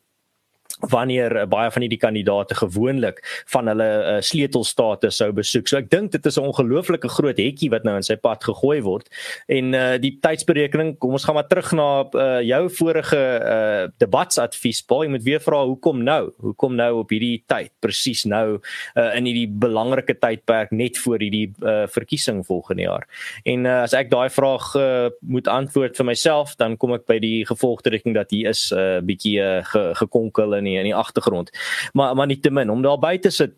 wanneer 0.89 1.36
uh, 1.41 1.46
baie 1.46 1.72
van 1.72 1.86
hierdie 1.86 2.00
kandidate 2.02 2.56
gewoonlik 2.56 3.22
van 3.54 3.67
hulle 3.67 3.89
uh, 4.00 4.17
sleutelstate 4.22 5.12
sou 5.12 5.32
besoek. 5.36 5.67
So 5.67 5.78
ek 5.78 5.89
dink 5.91 6.12
dit 6.12 6.26
is 6.26 6.38
'n 6.38 6.48
ongelooflike 6.50 7.10
groot 7.10 7.38
hekkie 7.38 7.70
wat 7.70 7.84
nou 7.84 7.96
in 7.96 8.04
sy 8.04 8.15
pad 8.15 8.44
gegooi 8.44 8.82
word. 8.82 9.10
En 9.48 9.74
uh, 9.74 9.98
die 9.98 10.17
tydsberekening, 10.22 10.98
kom 10.98 11.12
ons 11.17 11.26
gaan 11.26 11.36
maar 11.36 11.48
terug 11.48 11.72
na 11.74 12.06
uh, 12.13 12.41
jou 12.41 12.70
vorige 12.70 13.17
uh, 13.17 13.88
debatsadvies. 13.98 14.82
Paul, 14.82 15.04
jy 15.06 15.12
moet 15.15 15.24
weer 15.24 15.44
vra 15.44 15.63
hoekom 15.65 16.04
nou? 16.04 16.32
Hoekom 16.41 16.76
nou 16.76 16.91
op 17.04 17.10
hierdie 17.10 17.44
tyd? 17.48 17.72
Presies 17.80 18.26
nou 18.26 18.60
uh, 18.60 19.15
in 19.15 19.26
hierdie 19.26 19.48
belangrike 19.48 20.17
tydperk 20.20 20.72
net 20.72 20.98
voor 20.98 21.20
hierdie 21.20 21.52
uh, 21.62 21.86
verkiesing 21.91 22.46
volgende 22.46 22.88
jaar. 22.88 23.08
En 23.46 23.65
uh, 23.65 23.82
as 23.86 23.94
ek 23.98 24.12
daai 24.12 24.30
vraag 24.30 24.72
uh, 24.80 25.10
moet 25.22 25.48
antwoord 25.48 25.98
vir 25.98 26.10
myself, 26.12 26.56
dan 26.60 26.78
kom 26.78 26.96
ek 26.98 27.08
by 27.10 27.20
die 27.22 27.46
gevolgtrekking 27.50 28.15
dat 28.17 28.32
hier 28.32 28.52
is 28.52 28.72
'n 28.72 28.78
uh, 28.78 29.00
bietjie 29.06 29.38
uh, 29.41 29.63
ge 29.65 29.84
gekonkel 30.02 30.56
in 30.58 30.70
die, 30.71 30.79
in 30.79 30.89
die 30.89 30.95
agtergrond. 30.95 31.51
Maar 31.93 32.15
maar 32.15 32.27
nietemin 32.27 32.69
om 32.69 32.81
daar 32.81 32.99
by 32.99 33.17
te 33.17 33.29
sit 33.29 33.57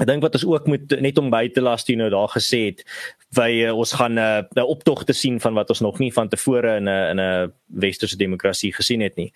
Ek 0.00 0.08
dink 0.08 0.24
wat 0.24 0.36
ons 0.38 0.46
ook 0.48 0.68
moet 0.70 0.92
net 1.04 1.18
om 1.20 1.28
by 1.32 1.42
te 1.52 1.60
las 1.60 1.84
toe 1.84 1.96
nou 2.00 2.08
daar 2.12 2.30
gesê 2.32 2.60
het 2.70 2.80
wy 3.36 3.50
uh, 3.66 3.74
ons 3.76 3.92
gaan 3.98 4.16
'n 4.16 4.48
uh, 4.56 4.64
optog 4.64 5.04
te 5.04 5.12
sien 5.12 5.36
van 5.40 5.54
wat 5.54 5.68
ons 5.70 5.82
nog 5.84 5.98
nie 6.00 6.12
van 6.12 6.28
tevore 6.28 6.76
in 6.80 6.88
'n 6.88 7.10
in 7.12 7.20
'n 7.20 7.52
westerse 7.66 8.16
demokrasie 8.16 8.72
gesien 8.72 9.00
het 9.00 9.16
nie. 9.16 9.32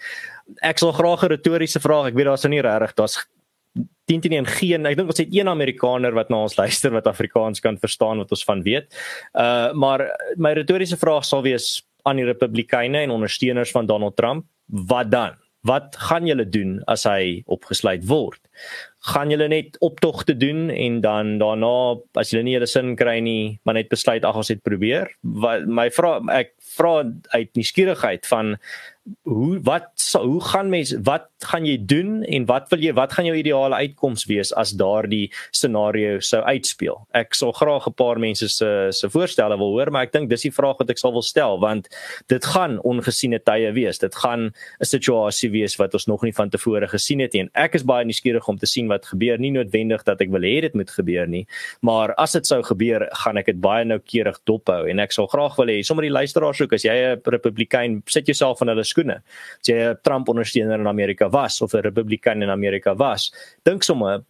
Ek 0.63 0.79
sal 0.79 0.93
graag 0.93 1.23
'n 1.23 1.37
retoriese 1.37 1.81
vraag, 1.81 2.07
ek 2.09 2.15
weet 2.15 2.27
daar's 2.27 2.43
nou 2.43 2.55
nie 2.55 2.63
regtig, 2.63 2.95
daar's 2.95 3.27
teen 4.07 4.21
teen 4.21 4.33
en 4.33 4.47
geen, 4.47 4.87
ek 4.87 4.97
dink 4.97 5.09
ons 5.09 5.19
het 5.19 5.29
een 5.35 5.49
Amerikaner 5.49 6.15
wat 6.15 6.31
na 6.31 6.37
ons 6.37 6.57
luister 6.57 6.91
wat 6.91 7.07
Afrikaans 7.07 7.61
kan 7.61 7.79
verstaan 7.79 8.19
wat 8.19 8.31
ons 8.31 8.45
van 8.45 8.63
weet. 8.63 8.87
Uh 9.35 9.73
maar 9.73 10.09
my 10.37 10.53
retoriese 10.53 10.97
vraag 10.97 11.25
sal 11.25 11.43
wees 11.43 11.85
aan 12.05 12.17
die 12.17 12.25
Republikeine 12.25 12.99
en 12.99 13.11
ondersteuners 13.11 13.71
van 13.71 13.87
Donald 13.87 14.17
Trump, 14.17 14.47
wat 14.67 15.11
dan? 15.11 15.44
Wat 15.69 15.97
gaan 16.09 16.29
julle 16.29 16.47
doen 16.49 16.79
as 16.91 17.07
hy 17.09 17.43
opgesluit 17.51 18.05
word? 18.09 18.41
Gaan 19.11 19.33
julle 19.33 19.49
net 19.49 19.77
optogte 19.85 20.37
doen 20.37 20.69
en 20.71 21.01
dan 21.05 21.37
daarna 21.41 22.01
as 22.21 22.33
julle 22.33 22.45
nie 22.47 22.57
julle 22.57 22.69
sin 22.71 22.95
kry 23.01 23.19
nie, 23.25 23.59
maar 23.65 23.79
net 23.79 23.91
besluit 23.93 24.25
ag 24.25 24.37
ons 24.41 24.53
het 24.53 24.63
probeer? 24.65 25.11
Wat 25.23 25.67
my 25.69 25.89
vra 25.93 26.19
ek 26.37 26.55
vra 26.77 27.05
uit 27.35 27.51
nuuskierigheid 27.55 28.27
van 28.27 28.57
hoe 29.29 29.59
wat 29.61 29.91
hoe 30.17 30.41
gaan 30.41 30.71
mense 30.73 30.97
wat 31.05 31.27
gaan 31.45 31.67
jy 31.69 31.77
doen 31.85 32.23
en 32.25 32.47
wat 32.49 32.71
wil 32.73 32.81
jy 32.81 32.93
wat 32.97 33.13
gaan 33.13 33.27
jou 33.29 33.35
ideale 33.37 33.77
uitkoms 33.77 34.25
wees 34.31 34.53
as 34.57 34.73
daardie 34.81 35.27
scenario 35.53 36.23
sou 36.25 36.41
uitspeel? 36.41 36.97
Ek 37.13 37.37
sal 37.37 37.53
graag 37.53 37.87
'n 37.89 37.93
paar 37.93 38.19
mense 38.19 38.49
se 38.49 38.89
se 38.93 39.11
voorstelle 39.11 39.59
wil 39.59 39.77
hoor 39.77 39.91
maar 39.91 40.05
ek 40.05 40.13
dink 40.13 40.31
dis 40.31 40.43
die 40.49 40.51
vraag 40.51 40.79
wat 40.79 40.91
ek 40.91 40.99
sal 40.99 41.13
wil 41.13 41.23
stel 41.23 41.61
want 41.61 41.89
dit 42.29 42.45
gaan 42.45 42.81
ongesiene 42.81 43.39
tye 43.45 43.73
wees. 43.73 43.99
Dit 43.99 44.15
gaan 44.15 44.53
'n 44.81 44.85
situasie 44.85 45.51
wees 45.51 45.77
wat 45.77 45.93
ons 45.95 46.07
nog 46.07 46.23
nie 46.23 46.33
van 46.33 46.49
tevore 46.49 46.89
gesien 46.89 47.21
het 47.21 47.33
nie. 47.35 47.43
En 47.43 47.51
ek 47.55 47.75
is 47.75 47.85
baie 47.85 48.05
nuuskierig 48.05 48.49
om 48.49 48.57
te 48.57 48.67
sien 48.67 48.89
wat 48.89 49.05
gebeur. 49.07 49.39
Nie 49.39 49.51
noodwendig 49.51 50.03
dat 50.05 50.21
ek 50.21 50.31
wil 50.31 50.43
hê 50.43 50.61
dit 50.61 50.75
moet 50.75 50.91
gebeur 50.91 51.29
nie 51.29 51.47
maar 51.83 52.15
as 52.15 52.33
dit 52.33 52.47
sou 52.47 52.63
gebeur 52.63 53.09
gaan 53.13 53.37
ek 53.37 53.47
dit 53.47 53.61
baie 53.61 53.85
noukeurig 53.85 54.39
dophou. 54.45 54.89
En 54.89 54.99
ek 54.99 55.13
sal 55.13 55.27
graag 55.27 55.57
wil 55.57 55.67
hê 55.67 55.83
sommer 55.83 56.03
die 56.03 56.15
luisteraars 56.15 56.59
ook 56.65 56.75
as 56.77 56.85
jy 56.85 56.95
'n 57.15 57.21
republikein 57.37 58.03
sit 58.07 58.27
jouself 58.27 58.61
in 58.63 58.69
hulle 58.69 58.85
skoene. 58.85 59.21
As 59.61 59.69
jy 59.69 59.77
'n 59.77 59.99
Trump 60.03 60.29
ondersteuner 60.29 60.81
in 60.81 60.87
Amerika 60.87 61.29
was 61.29 61.61
of 61.63 61.75
'n 61.75 61.83
Republikein 61.83 62.43
in 62.43 62.51
Amerika 62.51 62.95
was, 62.95 63.33
dink 63.65 63.85
sommer 63.85 64.25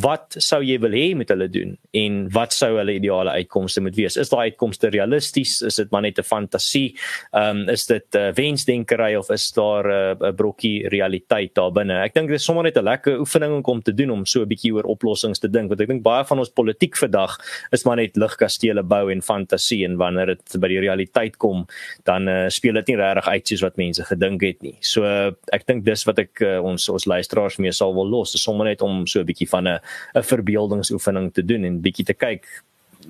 wat 0.00 0.36
sou 0.38 0.60
jy 0.62 0.76
wil 0.82 0.94
hê 0.94 1.14
met 1.18 1.30
hulle 1.32 1.48
doen 1.50 1.74
en 1.98 2.18
wat 2.34 2.54
sou 2.54 2.70
hulle 2.78 2.94
ideale 2.94 3.32
uitkomste 3.40 3.82
moet 3.82 3.96
wees? 3.98 4.16
Is 4.20 4.30
daai 4.30 4.52
uitkomste 4.52 4.90
realisties? 4.94 5.60
Is 5.66 5.80
dit 5.80 5.90
maar 5.90 6.02
net 6.02 6.18
'n 6.18 6.22
fantasie? 6.22 6.94
Ehm 7.32 7.64
um, 7.64 7.68
is 7.68 7.86
dit 7.86 8.14
uh, 8.14 8.30
wensdenkery 8.32 9.14
of 9.16 9.30
is 9.30 9.50
daar 9.52 9.84
'n 9.84 10.24
uh, 10.24 10.32
brokkie 10.32 10.88
realiteit 10.88 11.54
daar 11.54 11.72
binne? 11.72 12.02
Ek 12.02 12.14
dink 12.14 12.28
dit 12.28 12.38
is 12.38 12.44
sommer 12.44 12.62
net 12.64 12.76
'n 12.76 12.84
lekker 12.84 13.18
oefening 13.18 13.64
om 13.64 13.82
te 13.82 13.94
doen 13.94 14.10
om 14.10 14.26
so 14.26 14.42
'n 14.42 14.48
bietjie 14.48 14.72
oor 14.74 14.84
oplossings 14.84 15.38
te 15.38 15.48
dink 15.48 15.68
want 15.68 15.80
ek 15.80 15.88
dink 15.88 16.02
baie 16.02 16.24
van 16.24 16.38
ons 16.38 16.50
politiek 16.50 16.96
vandag 16.96 17.38
is 17.72 17.84
maar 17.84 17.96
net 17.96 18.16
ligkastele 18.16 18.82
bou 18.82 19.10
en 19.10 19.22
fantasie 19.22 19.84
en 19.84 19.96
wanneer 19.96 20.26
dit 20.26 20.60
by 20.60 20.68
die 20.68 20.80
realiteit 20.80 21.36
kom 21.36 21.66
dan 22.04 22.28
uh, 22.28 22.48
speel 22.48 22.74
dit 22.74 22.86
nie 22.86 22.96
regtig 22.96 23.28
uit 23.28 23.48
soos 23.48 23.62
wat 23.62 23.76
mense 23.76 24.04
gedink 24.04 24.42
het 24.42 24.62
nie. 24.62 24.76
So 24.80 25.02
uh, 25.02 25.32
ek 25.52 25.66
dink 25.66 25.84
dis 25.84 26.04
wat 26.04 26.18
ek 26.18 26.40
uh, 26.40 26.60
ons 26.62 26.88
ons 26.88 27.06
luisteraars 27.06 27.58
mee 27.58 27.72
sal 27.72 27.94
wil 27.94 28.08
los. 28.08 28.34
Is 28.34 28.42
sommer 28.42 28.66
net 28.66 28.82
om 28.82 29.06
so 29.06 29.20
'n 29.20 29.26
bietjie 29.26 29.48
van 29.48 29.63
'n 29.66 29.80
'n 30.14 30.22
verbeeldingsoefening 30.22 31.32
te 31.32 31.44
doen 31.44 31.64
en 31.64 31.80
bietjie 31.80 32.04
te 32.04 32.14
kyk 32.14 32.46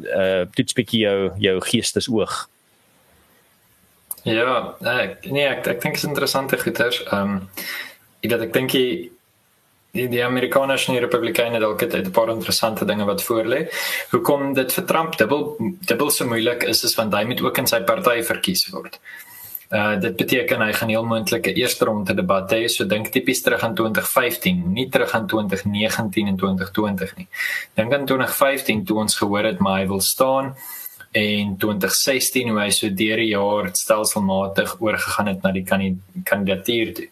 uh 0.03 0.47
toets 0.55 0.73
bietjie 0.73 1.01
jou 1.07 1.31
jou 1.39 1.61
geestesoog. 1.61 2.49
Ja, 4.25 4.77
ek 4.81 5.27
nee, 5.29 5.47
ek 5.47 5.67
ek 5.69 5.83
dink 5.83 5.95
dit 5.95 6.03
is 6.03 6.09
interessante 6.09 6.59
goeters. 6.59 7.03
Ehm 7.05 7.21
um, 7.21 7.49
ek 8.25 8.31
dat 8.31 8.41
ek 8.41 8.53
dink 8.53 8.73
die 8.73 9.11
die, 9.95 10.09
die 10.11 10.25
Amerikaners 10.25 10.89
en 10.89 10.97
die 10.97 11.03
Republikeine 11.05 11.61
dalk 11.63 11.81
het 11.81 11.95
'n 11.95 12.11
paar 12.11 12.31
interessante 12.33 12.85
dinge 12.85 13.05
wat 13.05 13.23
voor 13.23 13.45
lê. 13.45 13.69
Hoekom 14.11 14.55
dit 14.55 14.73
vir 14.73 14.85
Trump 14.85 15.19
dubbel 15.19 15.57
dubbel 15.87 16.11
so 16.11 16.27
moeilik 16.27 16.63
is 16.63 16.85
is 16.85 16.95
want 16.95 17.15
hy 17.15 17.25
moet 17.25 17.41
ook 17.41 17.59
in 17.59 17.67
sy 17.67 17.81
party 17.81 18.23
verkies 18.23 18.71
word. 18.71 18.99
Uh 19.71 20.01
dit 20.01 20.17
beteken 20.17 20.61
hy 20.61 20.73
gaan 20.73 20.89
heel 20.89 21.05
moontlik 21.05 21.47
'n 21.47 21.57
eerste 21.57 21.85
ronde 21.85 22.15
debat 22.15 22.51
hê, 22.53 22.69
so 22.69 22.85
dink 22.85 23.09
tipies 23.09 23.43
terug 23.43 23.63
aan 23.63 23.75
2015, 23.75 24.73
nie 24.73 24.89
terug 24.89 25.15
aan 25.15 25.27
2019 25.27 26.27
en 26.27 26.37
2020 26.37 27.17
nie. 27.17 27.29
Dink 27.75 27.93
aan 27.93 28.07
2015 28.07 28.85
toe 28.85 28.99
ons 28.99 29.17
gehoor 29.17 29.45
het 29.45 29.59
maar 29.59 29.81
hy 29.81 29.87
wil 29.87 30.01
staan 30.01 30.55
en 31.13 31.57
2016 31.57 32.49
hoe 32.49 32.61
hy 32.61 32.71
so 32.71 32.89
deur 32.89 33.17
die 33.17 33.31
jaar 33.31 33.69
stelselmatig 33.73 34.77
oorgegaan 34.81 35.27
het 35.27 35.43
na 35.43 35.53
die 35.53 35.65
kandidatuur 36.25 36.95
toe. 36.95 37.09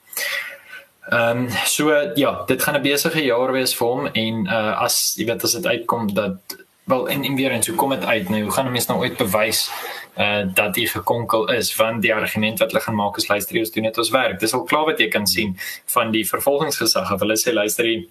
Ehm 1.12 1.38
um, 1.38 1.48
so 1.66 1.90
ja, 2.14 2.44
dit 2.46 2.62
gaan 2.62 2.76
'n 2.76 2.82
besige 2.82 3.22
jaar 3.22 3.52
wees 3.52 3.74
vir 3.74 3.86
hom 3.86 4.06
en 4.06 4.46
uh 4.46 4.82
as 4.82 5.14
jy 5.16 5.26
weet 5.26 5.44
as 5.44 5.52
dit 5.52 5.66
uitkom 5.66 6.14
dat 6.14 6.38
wel 6.84 7.06
in 7.06 7.24
in 7.24 7.36
weer 7.36 7.50
en 7.50 7.62
so 7.62 7.74
kom 7.74 7.90
dit 7.90 8.04
uit. 8.04 8.28
Nou 8.28 8.42
hoe 8.42 8.52
gaan 8.52 8.66
'n 8.66 8.72
mens 8.72 8.86
nou 8.86 9.00
ooit 9.00 9.16
bewys 9.16 9.70
uh 10.18 10.42
dat 10.54 10.74
die 10.74 10.86
gekonkel 10.86 11.50
is 11.50 11.76
want 11.76 12.02
die 12.02 12.14
argument 12.14 12.58
wat 12.58 12.70
hulle 12.70 12.82
gaan 12.82 12.94
maak 12.94 13.16
is 13.16 13.28
luister 13.28 13.54
jy 13.54 13.60
ons 13.60 13.70
doen 13.70 13.84
dit 13.84 13.98
ons 13.98 14.10
werk. 14.10 14.40
Dis 14.40 14.52
al 14.52 14.64
klaar 14.64 14.84
wat 14.84 14.98
jy 14.98 15.08
kan 15.08 15.26
sien 15.26 15.56
van 15.84 16.10
die 16.10 16.28
vervolgingsgesag. 16.28 17.12
Of 17.12 17.20
hulle 17.20 17.36
sê 17.36 17.52
luister 17.52 17.84
jy 17.84 18.08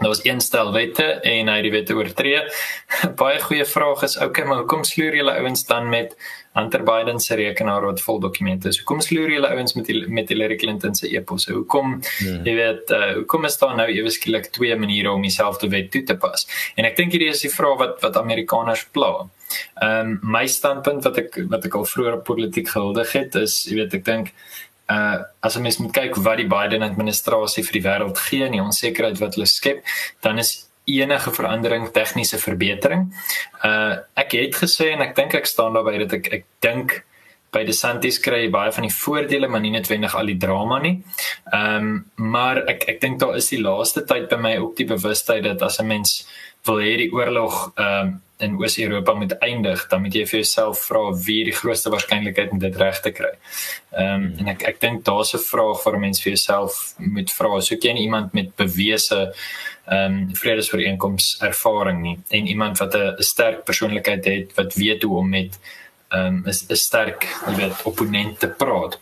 Daar 0.00 0.08
was 0.08 0.24
een 0.24 0.40
stel 0.40 0.72
wette 0.72 1.04
en 1.04 1.48
hy 1.52 1.58
die 1.60 1.70
wette 1.74 1.92
oortree. 1.92 2.38
Baie 3.20 3.40
goeie 3.44 3.66
vraag 3.68 4.06
is, 4.06 4.14
okay, 4.16 4.46
maar 4.48 4.62
hoekom 4.62 4.80
sloer 4.88 5.18
julle 5.18 5.34
ouens 5.36 5.66
dan 5.68 5.90
met 5.92 6.14
Hunter 6.56 6.80
Biden 6.88 7.20
se 7.20 7.36
rekenaar 7.36 7.84
wat 7.84 8.00
vol 8.00 8.20
dokumente 8.24 8.70
is? 8.72 8.78
Hoekom 8.80 9.02
sloer 9.04 9.34
julle 9.34 9.50
ouens 9.52 9.76
met 9.76 9.90
die, 9.90 9.98
met 10.08 10.32
Hillary 10.32 10.56
Clinton 10.56 10.96
se 10.96 11.10
e-posse? 11.12 11.52
Hoekom 11.52 11.98
hmm. 11.98 12.46
jy 12.48 12.54
weet, 12.56 12.94
uh, 12.96 13.10
hoekom 13.18 13.44
is 13.44 13.60
daar 13.60 13.76
nou 13.76 13.86
ewe 13.92 14.14
skielik 14.14 14.48
twee 14.56 14.78
maniere 14.80 15.12
om 15.12 15.28
dieselfde 15.28 15.68
wet 15.68 15.92
toe 15.92 16.02
te 16.08 16.16
pas? 16.16 16.48
En 16.80 16.88
ek 16.88 16.96
dink 16.96 17.12
hierdie 17.12 17.34
is 17.34 17.44
die 17.44 17.52
vraag 17.52 17.76
wat 17.84 18.00
wat 18.00 18.16
Amerikaners 18.16 18.86
pla. 18.96 19.12
Ehm 19.84 20.16
um, 20.16 20.16
my 20.38 20.46
standpunt 20.48 21.04
wat 21.04 21.20
ek 21.26 21.42
wat 21.52 21.68
ek 21.68 21.76
al 21.76 21.84
vroeër 21.92 22.22
politiek 22.24 22.72
gehuldig 22.72 23.12
het 23.18 23.36
is, 23.44 23.60
jy 23.68 23.82
weet, 23.82 24.00
ek 24.00 24.08
dink 24.08 24.32
uh 24.90 25.18
as 25.40 25.56
ons 25.56 25.78
moet 25.80 25.92
kyk 25.94 26.16
wat 26.24 26.40
die 26.40 26.48
Biden 26.50 26.82
administrasie 26.82 27.64
vir 27.64 27.78
die 27.78 27.86
wêreld 27.86 28.18
gee 28.18 28.44
en 28.46 28.56
die 28.56 28.64
onsekerheid 28.64 29.20
wat 29.22 29.38
hulle 29.38 29.46
skep, 29.48 29.84
dan 30.22 30.38
is 30.38 30.66
enige 30.90 31.30
verandering 31.30 31.90
tegniese 31.94 32.38
verbetering. 32.38 33.06
Uh 33.64 34.00
ek 34.18 34.36
het 34.38 34.58
gesê 34.64 34.92
en 34.94 35.06
ek 35.06 35.14
dink 35.16 35.34
ek 35.38 35.46
staan 35.46 35.78
daarby 35.78 36.02
dat 36.04 36.18
ek 36.18 36.32
ek 36.40 36.44
dink 36.60 37.00
by 37.54 37.64
DeSantis 37.66 38.20
kry 38.22 38.44
jy 38.44 38.50
baie 38.54 38.70
van 38.74 38.86
die 38.86 38.94
voordele 38.94 39.48
maar 39.50 39.62
nie 39.62 39.72
noodwendig 39.74 40.14
al 40.14 40.30
die 40.30 40.38
drama 40.38 40.78
nie. 40.82 40.96
Ehm 41.52 41.90
um, 41.90 41.92
maar 42.34 42.62
ek 42.70 42.86
ek 42.94 43.00
dink 43.02 43.20
daar 43.22 43.36
is 43.36 43.50
die 43.50 43.62
laaste 43.62 44.04
tyd 44.06 44.28
by 44.30 44.38
my 44.38 44.56
ook 44.62 44.76
die 44.78 44.88
bewustheid 44.90 45.44
dat 45.44 45.62
as 45.62 45.80
'n 45.80 45.86
mens 45.86 46.26
wil 46.66 46.78
hê 46.78 46.96
die 47.04 47.12
oorlog 47.12 47.72
ehm 47.76 48.06
um, 48.06 48.18
in 48.40 48.56
Oos-Europa 48.58 49.14
moet 49.14 49.32
eindig, 49.38 49.86
dan 49.88 50.02
moet 50.02 50.14
jy 50.14 50.24
vir 50.26 50.38
jouself 50.40 50.84
vra 50.88 51.02
wie 51.26 51.44
die 51.48 51.54
grootste 51.56 51.90
waarskynlikheid 51.92 52.54
om 52.54 52.62
dit 52.62 52.76
reg 52.76 53.00
te 53.00 53.12
kry. 53.16 53.32
Ehm 53.92 54.14
um, 54.14 54.28
en 54.40 54.52
ek 54.54 54.64
ek 54.70 54.80
dink 54.80 55.04
daar's 55.04 55.34
'n 55.34 55.44
vraag 55.44 55.82
vir 55.82 55.96
'n 55.96 56.00
mens 56.00 56.22
vir 56.22 56.32
jouself 56.32 56.94
moet 56.98 57.30
vra, 57.30 57.60
soek 57.60 57.82
jy 57.84 57.94
iemand 57.96 58.32
met 58.32 58.56
bewese 58.56 59.34
ehm 59.86 60.04
um, 60.04 60.34
vredesvereenkoms 60.34 61.36
ervaring 61.40 62.02
nie? 62.02 62.18
En 62.28 62.46
iemand 62.46 62.78
wat 62.78 62.94
'n 62.94 63.22
sterk 63.22 63.64
persoonlikheid 63.64 64.24
het 64.24 64.56
wat 64.56 64.74
weet 64.74 65.02
hoe 65.02 65.16
om 65.18 65.28
met 65.28 65.58
ehm 66.08 66.26
um, 66.26 66.44
'n 66.46 66.76
sterk, 66.76 67.26
jy 67.46 67.54
weet, 67.54 67.82
opponent 67.84 68.40
te 68.40 68.48
praat 68.48 68.98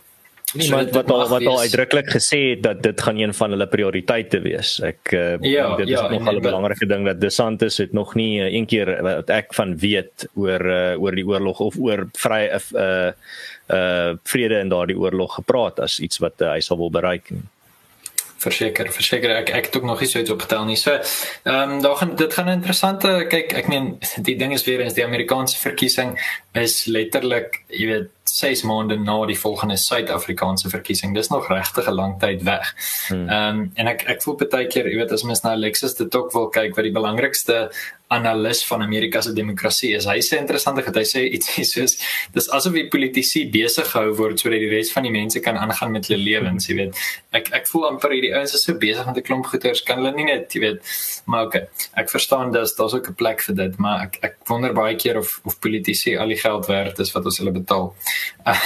iemand 0.55 0.91
wat 0.91 1.11
al 1.11 1.27
wat 1.29 1.45
al 1.45 1.59
uitdruklik 1.59 2.09
gesê 2.09 2.39
het 2.49 2.63
dat 2.63 2.81
dit 2.83 3.01
gaan 3.01 3.17
een 3.17 3.33
van 3.33 3.53
hulle 3.53 3.67
prioriteite 3.67 4.41
wees. 4.41 4.79
Ek 4.81 5.13
uh, 5.13 5.37
ja, 5.45 5.75
dit 5.75 5.87
is 5.87 5.99
ja, 5.99 6.07
nog 6.09 6.31
'n 6.31 6.41
belangrike 6.41 6.85
ding 6.85 7.05
dat 7.05 7.21
DeSantis 7.21 7.77
het 7.77 7.93
nog 7.93 8.15
nie 8.15 8.39
uh, 8.39 8.53
een 8.53 8.65
keer 8.65 9.01
wat 9.01 9.29
ek 9.29 9.53
van 9.53 9.77
weet 9.77 10.27
oor 10.33 10.65
uh, 10.65 11.01
oor 11.01 11.15
die 11.15 11.27
oorlog 11.27 11.59
of 11.59 11.77
oor 11.77 12.07
vry 12.17 12.49
uh, 12.49 13.11
uh, 13.67 14.11
vrede 14.23 14.59
in 14.59 14.69
daardie 14.69 14.97
oorlog 14.97 15.33
gepraat 15.33 15.79
as 15.79 15.99
iets 15.99 16.17
wat 16.17 16.41
uh, 16.41 16.51
hy 16.51 16.59
sal 16.59 16.77
wil 16.77 16.89
bereik 16.89 17.29
nie. 17.29 17.45
Verseker 18.39 18.87
verseker. 18.95 19.33
Ek 19.35 19.49
ek 19.51 19.65
het 19.67 19.77
ook 19.77 19.83
nog 19.83 20.01
iets 20.01 20.15
uit 20.15 20.29
opgetel 20.31 20.63
nie. 20.65 20.77
So 20.79 20.95
ehm 20.95 21.75
um, 21.75 21.81
daar 21.83 21.95
gaan 21.99 22.15
dit 22.15 22.33
gaan 22.33 22.47
'n 22.47 22.59
interessante 22.59 23.25
kyk 23.29 23.53
ek 23.53 23.67
meen 23.67 23.99
die 24.15 24.37
ding 24.37 24.53
is 24.53 24.63
weer 24.63 24.79
eens 24.79 24.93
die 24.93 25.05
Amerikaanse 25.05 25.57
verkiesing 25.59 26.15
is 26.53 26.85
letterlik 26.85 27.63
jy 27.69 27.85
weet 27.87 28.09
6 28.29 28.63
maande 28.63 28.97
na 28.97 29.17
die 29.25 29.37
volgende 29.37 29.77
Suid-Afrikaanse 29.77 30.69
verkiesing. 30.69 31.13
Dis 31.13 31.29
nog 31.29 31.49
regtig 31.49 31.87
'n 31.87 31.93
lang 31.93 32.19
tyd 32.19 32.43
weg. 32.43 32.75
Hmm. 33.07 33.29
Ehm 33.29 33.59
um, 33.59 33.71
en 33.75 33.87
ek 33.87 34.03
ek 34.07 34.21
voel 34.21 34.35
baie 34.35 34.67
keer, 34.67 34.87
jy 34.87 34.97
weet, 34.97 35.11
as 35.11 35.23
mens 35.23 35.41
na 35.41 35.51
Alexis 35.51 35.95
de 35.95 36.07
Tocqueville 36.07 36.39
wil 36.39 36.49
kyk 36.49 36.75
wat 36.75 36.85
die 36.85 36.93
belangrikste 36.93 37.69
analis 38.09 38.65
van 38.65 38.81
Amerika 38.81 39.21
se 39.21 39.33
demokrasie 39.33 39.93
is. 39.95 40.05
Hy 40.09 40.17
sê 40.25 40.39
interessant 40.41 40.79
dat 40.81 40.95
hy 40.95 41.03
sê 41.05 41.21
iets 41.29 41.51
soos 41.73 41.97
dis 42.33 42.49
asof 42.49 42.73
die 42.73 42.87
politici 42.89 43.45
besig 43.53 43.85
gehou 43.91 44.15
word 44.17 44.41
sodat 44.41 44.63
die 44.63 44.69
res 44.71 44.91
van 44.93 45.05
die 45.05 45.13
mense 45.13 45.39
kan 45.45 45.57
aangaan 45.57 45.93
met 45.93 46.09
hulle 46.09 46.23
lewens, 46.23 46.69
jy 46.69 46.77
weet. 46.79 47.03
Ek 47.37 47.51
ek 47.59 47.69
voel 47.69 47.89
amper 47.91 48.15
hierdie 48.15 48.33
ouens 48.33 48.55
is 48.57 48.65
so 48.65 48.73
besig 48.73 49.05
met 49.05 49.17
'n 49.17 49.27
klomp 49.27 49.45
goeters 49.51 49.83
kan 49.85 50.01
hulle 50.01 50.13
nie 50.15 50.25
net, 50.25 50.49
jy 50.53 50.61
weet. 50.61 50.81
Maar 51.25 51.45
okay, 51.45 51.67
ek 52.01 52.09
verstaan 52.09 52.51
dis 52.51 52.75
daar's 52.75 52.93
ook 52.97 53.09
'n 53.09 53.15
plek 53.21 53.41
vir 53.41 53.55
dit, 53.55 53.77
maar 53.77 54.01
ek 54.07 54.19
ek 54.23 54.35
wonder 54.47 54.73
baie 54.73 54.95
keer 54.95 55.17
of 55.17 55.39
of 55.45 55.59
politici 55.59 56.17
al 56.17 56.27
die 56.27 56.41
geld 56.49 56.69
werd 56.71 56.99
is 56.99 57.13
wat 57.15 57.25
ons 57.25 57.41
hulle 57.41 57.55
betaal. 57.55 57.91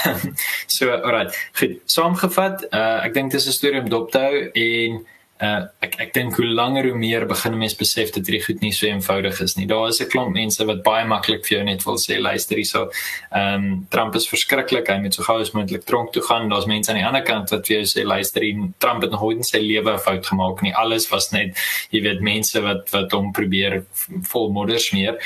so, 0.78 0.90
alright. 0.90 1.36
Goed. 1.60 1.80
Saamgevat, 1.86 2.70
uh, 2.72 3.00
ek 3.06 3.18
dink 3.18 3.36
dis 3.36 3.48
'n 3.48 3.60
storie 3.60 3.84
om 3.84 3.90
dop 3.90 4.12
te 4.12 4.24
hou 4.24 4.38
en 4.54 5.04
uh, 5.44 5.62
ek 5.84 5.98
ek 6.04 6.14
dink 6.16 6.38
hoe 6.38 6.48
langer 6.48 6.88
hoe 6.90 6.98
meer 6.98 7.26
begin 7.30 7.58
mense 7.60 7.78
besef 7.80 8.12
dat 8.16 8.28
hierdie 8.28 8.44
goed 8.46 8.64
nie 8.64 8.72
so 8.76 8.88
eenvoudig 8.88 9.40
is 9.44 9.56
nie. 9.58 9.68
Daar 9.70 9.90
is 9.90 10.02
'n 10.02 10.10
klomp 10.14 10.34
mense 10.34 10.66
wat 10.66 10.84
baie 10.84 11.06
maklik 11.06 11.46
vir 11.46 11.58
jou 11.58 11.64
net 11.66 11.86
wil 11.86 11.98
sê 11.98 12.20
luister 12.20 12.58
hierso. 12.58 12.92
Ehm 13.32 13.56
um, 13.56 13.88
Trump 13.90 14.16
is 14.16 14.28
verskriklik. 14.28 14.88
Hy 14.88 15.00
moet 15.02 15.14
so 15.14 15.24
gou 15.24 15.40
as 15.42 15.54
moontlik 15.54 15.86
tronk 15.86 16.14
toe 16.14 16.24
gaan. 16.24 16.50
Daar's 16.50 16.68
mense 16.68 16.92
aan 16.92 17.02
die 17.02 17.06
ander 17.06 17.24
kant 17.24 17.50
wat 17.52 17.68
vir 17.68 17.82
jou 17.82 17.86
sê 17.86 18.06
luister, 18.06 18.42
Trump 18.80 19.02
het 19.02 19.12
nog 19.12 19.22
nooit 19.22 19.38
in 19.38 19.44
sy 19.44 19.60
lewe 19.60 19.94
'n 19.94 20.00
fout 20.00 20.26
gemaak 20.26 20.62
nie. 20.62 20.74
Alles 20.74 21.10
was 21.10 21.32
net 21.32 21.58
jy 21.92 22.02
weet 22.02 22.22
mense 22.22 22.62
wat 22.62 22.90
wat 22.92 23.12
hom 23.12 23.32
probeer 23.32 23.86
vol 24.24 24.52
modder 24.52 24.80
smeer. 24.80 25.18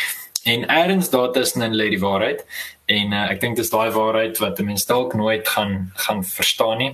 En 0.48 0.64
eers 0.72 1.10
daar 1.12 1.32
tussen 1.36 1.76
lê 1.76 1.90
die 1.92 2.00
waarheid 2.00 2.46
en 2.86 3.12
uh, 3.12 3.26
ek 3.34 3.42
dink 3.44 3.58
dis 3.60 3.72
daai 3.74 3.92
waarheid 3.92 4.40
wat 4.40 4.62
mense 4.64 4.88
dalk 4.88 5.16
nooit 5.20 5.48
gaan 5.56 5.92
gaan 6.06 6.24
verstaan 6.24 6.78
nie. 6.84 6.94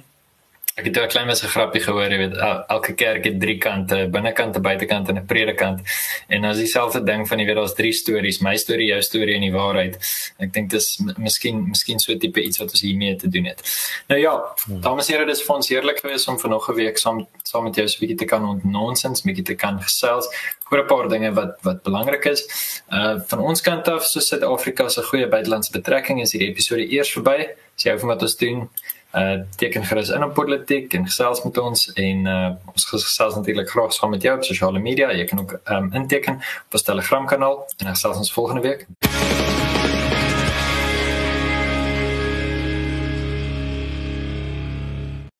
Ek 0.73 0.85
het 0.85 0.97
'n 0.97 1.07
klein 1.07 1.27
mens 1.27 1.43
'n 1.43 1.47
grappie 1.47 1.81
gehoor, 1.81 2.09
jy 2.09 2.17
weet, 2.17 2.35
elke 2.67 2.93
kerk 2.93 3.23
het 3.23 3.39
drie 3.39 3.57
kante, 3.57 4.07
binnekant, 4.09 4.61
buitekant 4.61 5.09
en 5.09 5.17
'n 5.17 5.25
predikant. 5.25 5.81
En 6.27 6.43
as 6.43 6.57
dieselfde 6.57 7.03
ding 7.03 7.27
van 7.27 7.39
jy 7.39 7.45
weet 7.45 7.55
daar's 7.55 7.73
drie 7.73 7.93
stories, 7.93 8.39
my 8.39 8.55
storie, 8.57 8.87
jou 8.87 9.01
storie 9.01 9.35
en 9.35 9.41
die 9.41 9.51
waarheid. 9.51 9.97
Ek 10.39 10.53
dink 10.53 10.69
dis 10.69 10.99
miskien 11.17 11.67
miskien 11.67 11.99
so 11.99 12.17
tipe 12.17 12.41
iets 12.41 12.57
wat 12.57 12.71
ons 12.71 12.81
hiermee 12.81 13.15
te 13.15 13.27
doen 13.27 13.45
het. 13.45 13.61
Nou 14.07 14.21
ja, 14.21 14.55
hmm. 14.65 14.81
dames 14.81 15.09
en 15.09 15.15
here, 15.15 15.25
dis 15.25 15.43
vir 15.43 15.55
ons 15.55 15.69
heerlik 15.69 15.99
geweest 15.99 16.27
om 16.27 16.37
nog 16.49 16.69
'n 16.69 16.75
week 16.75 16.97
saam 16.97 17.27
saam 17.43 17.63
met 17.63 17.75
jou 17.75 17.87
so 17.87 17.97
'n 17.97 17.99
bietjie 17.99 18.17
te 18.17 18.25
kan 18.25 18.45
ontnonsens, 18.45 19.21
bietjie 19.21 19.45
te 19.45 19.55
kan 19.55 19.81
gesels 19.81 20.27
oor 20.71 20.79
'n 20.79 20.87
paar 20.87 21.09
dinge 21.09 21.33
wat 21.33 21.57
wat 21.61 21.83
belangrik 21.83 22.25
is. 22.25 22.47
Uh 22.89 23.19
van 23.27 23.39
ons 23.39 23.61
kant 23.61 23.87
af, 23.87 24.03
so 24.03 24.19
Suid-Afrika 24.19 24.89
se 24.89 25.01
goeie 25.01 25.27
buitelandse 25.27 25.71
betrekking 25.71 26.21
is 26.21 26.31
hierdie 26.31 26.49
episode 26.49 26.91
eers 26.91 27.11
verby. 27.11 27.47
Sy 27.75 27.89
hou 27.89 27.99
van 27.99 28.07
wat 28.07 28.21
ons 28.21 28.37
doen 28.37 28.69
uh 29.13 29.39
teken 29.55 29.85
gerus 29.85 30.09
in 30.09 30.23
op 30.23 30.33
politiek 30.33 30.93
en 30.93 31.05
gesels 31.05 31.43
met 31.43 31.57
ons 31.57 31.91
en 31.93 32.25
uh 32.25 32.49
ons 32.73 32.85
gesels 32.85 33.35
natuurlik 33.35 33.69
graag 33.69 33.93
saam 33.93 34.09
met 34.09 34.21
jou 34.21 34.37
op 34.37 34.43
sosiale 34.43 34.79
media. 34.79 35.11
Jy 35.11 35.25
kan 35.25 35.39
ook 35.39 35.59
um 35.69 35.93
inteken 35.93 36.33
op 36.65 36.73
ons 36.79 36.83
Telegram 36.83 37.25
kanaal 37.25 37.57
en 37.77 37.85
dan 37.85 37.95
gesels 37.95 38.17
ons 38.17 38.33
volgende 38.33 38.61
week. 38.61 38.87